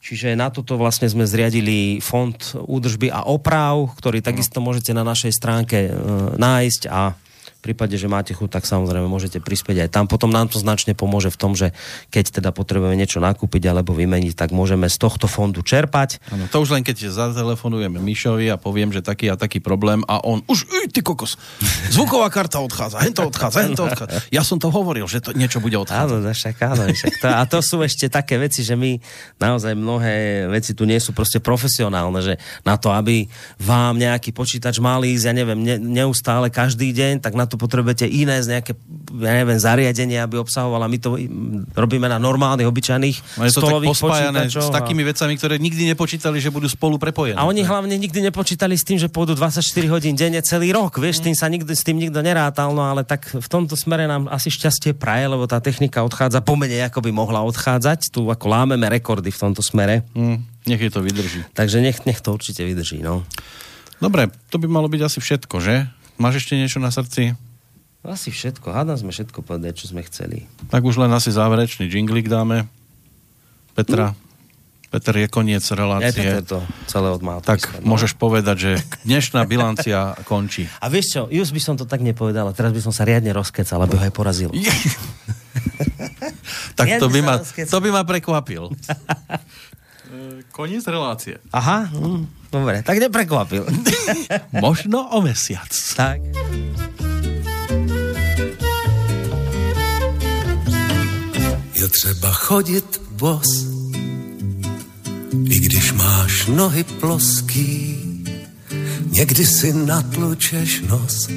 [0.00, 5.32] Čiže na toto vlastne sme zriadili fond údržby a oprav, ktorý takisto môžete na našej
[5.34, 5.90] stránke e,
[6.38, 7.25] nájsť a
[7.66, 10.04] prípade, že máte chuť, tak samozrejme môžete prispieť aj tam.
[10.06, 11.74] Potom nám to značne pomôže v tom, že
[12.14, 16.22] keď teda potrebujeme niečo nakúpiť alebo vymeniť, tak môžeme z tohto fondu čerpať.
[16.30, 20.22] Ano, to už len keď zatelefonujeme Mišovi a poviem, že taký a taký problém a
[20.22, 21.34] on už, uj, ty kokos,
[21.90, 24.22] zvuková karta odchádza, hento odchádza, hento odchádza.
[24.30, 26.22] Ja som to hovoril, že to niečo bude odchádzať.
[26.22, 29.00] Áno, však, áno, však to, a to sú ešte také veci, že my
[29.42, 33.26] naozaj mnohé veci tu nie sú proste profesionálne, že na to, aby
[33.58, 38.08] vám nejaký počítač mal ísť, ja neviem, ne, neustále každý deň, tak na to potrebujete
[38.08, 38.72] iné z nejaké,
[39.20, 40.88] ja neviem, zariadenie, aby obsahovala.
[40.88, 41.16] My to
[41.74, 46.38] robíme na normálnych, obyčajných no je to stolových tak s takými vecami, ktoré nikdy nepočítali,
[46.40, 47.36] že budú spolu prepojené.
[47.36, 51.00] A oni hlavne nikdy nepočítali s tým, že pôjdu 24 hodín denne celý rok.
[51.00, 54.28] Vieš, tým sa nikdy, s tým nikto nerátal, no ale tak v tomto smere nám
[54.28, 58.12] asi šťastie praje, lebo tá technika odchádza pomenej, ako by mohla odchádzať.
[58.12, 60.04] Tu ako lámeme rekordy v tomto smere.
[60.12, 61.46] Mm, nech je to vydrží.
[61.56, 63.24] Takže nech, nech to určite vydrží, no.
[63.96, 65.88] Dobre, to by malo byť asi všetko, že?
[66.20, 67.32] Máš ešte niečo na srdci?
[68.06, 68.70] Asi všetko.
[68.70, 70.46] Hádam sme všetko povedať, čo sme chceli.
[70.70, 72.70] Tak už len asi záverečný jinglik dáme.
[73.74, 74.14] Petra.
[74.14, 74.26] Mm.
[74.86, 76.22] Peter, je koniec relácie.
[76.22, 77.42] Ja to celé odmal.
[77.42, 77.98] Tak no.
[77.98, 80.70] môžeš povedať, že dnešná bilancia končí.
[80.84, 83.82] A vieš čo, just by som to tak nepovedal, teraz by som sa riadne rozkecal,
[83.82, 84.54] aby ho aj porazil.
[86.78, 88.70] tak to by, ma, to by ma prekvapil.
[90.56, 91.36] koniec relácie.
[91.52, 93.68] Aha, hm, dobre, tak neprekvapil.
[94.64, 95.68] Možno o mesiac.
[95.92, 96.24] Tak.
[101.86, 103.66] Je třeba chodit bos,
[105.50, 107.96] i když máš nohy ploský,
[109.10, 111.28] někdy si natlučeš nos.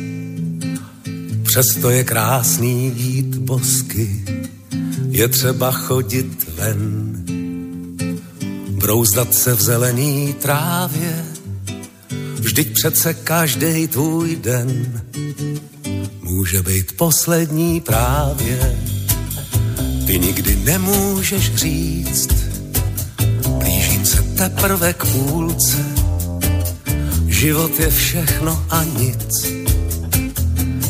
[1.44, 4.26] Přesto je krásný jít bosky,
[5.10, 7.14] je třeba chodit ven,
[8.70, 11.26] brouzdat se v zelený trávě,
[12.40, 15.02] vždyť přece každý tvůj den
[16.22, 18.89] může být poslední právě.
[20.10, 22.30] Ty nikdy nemůžeš říct,
[23.58, 25.78] blížím se teprve k půlce,
[27.28, 29.46] život je všechno a nic.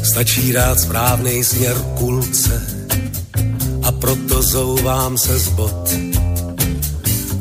[0.04, 2.68] Stačí rád správný směr kulce
[3.84, 5.90] a proto zouvám se z bod.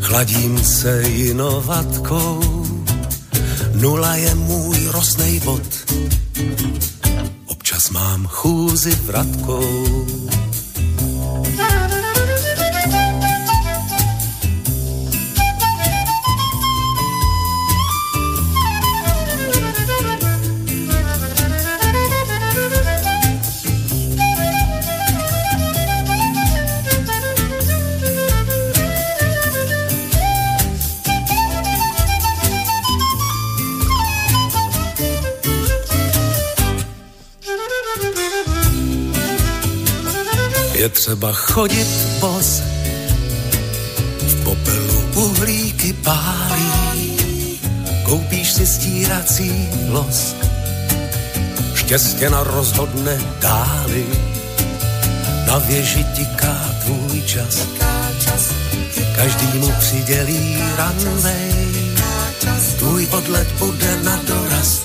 [0.00, 2.66] Chladím se jinovatkou,
[3.74, 5.62] nula je můj rosnej bod.
[7.46, 10.27] Občas mám chůzi vratkou.
[11.60, 11.87] Ah.
[41.08, 41.88] Třeba chodit
[42.20, 42.60] bos,
[44.20, 47.12] v popelu uhlíky pálí,
[48.04, 50.36] koupíš si stírací los,
[51.74, 54.06] štěstě na rozhodne dáli,
[55.46, 57.56] na věži tiká tvůj čas,
[59.16, 61.52] každý mu přidělí ranvej,
[62.78, 64.82] tvůj odlet bude na doraz,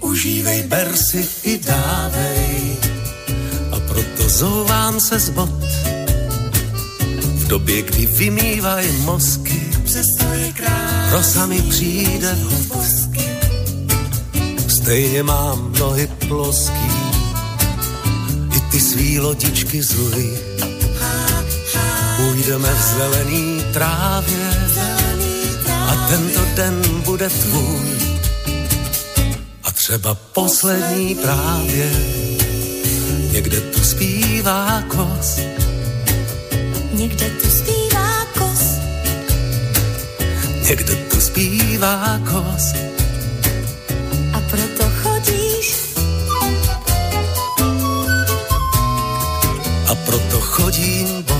[0.00, 2.95] užívej, ber si i dávej
[4.26, 5.50] a proto zouvám se z bod.
[7.34, 9.62] V době, kdy vymývaj mozky,
[11.10, 12.86] rosa mi přijde vhod.
[14.68, 16.90] Stejně mám nohy ploský,
[18.56, 20.30] i ty svý lodičky zury.
[22.16, 24.50] Půjdeme v zelený trávě
[25.68, 27.80] a tento den bude tvůj.
[29.64, 31.90] A třeba poslední právě
[33.36, 35.40] Někde tu zpívá kos,
[36.92, 38.60] Někde tu zpívá kos,
[40.68, 42.72] někde tu zpívá kos.
[44.32, 45.76] a proto chodíš,
[49.90, 51.35] A proto chodím bos.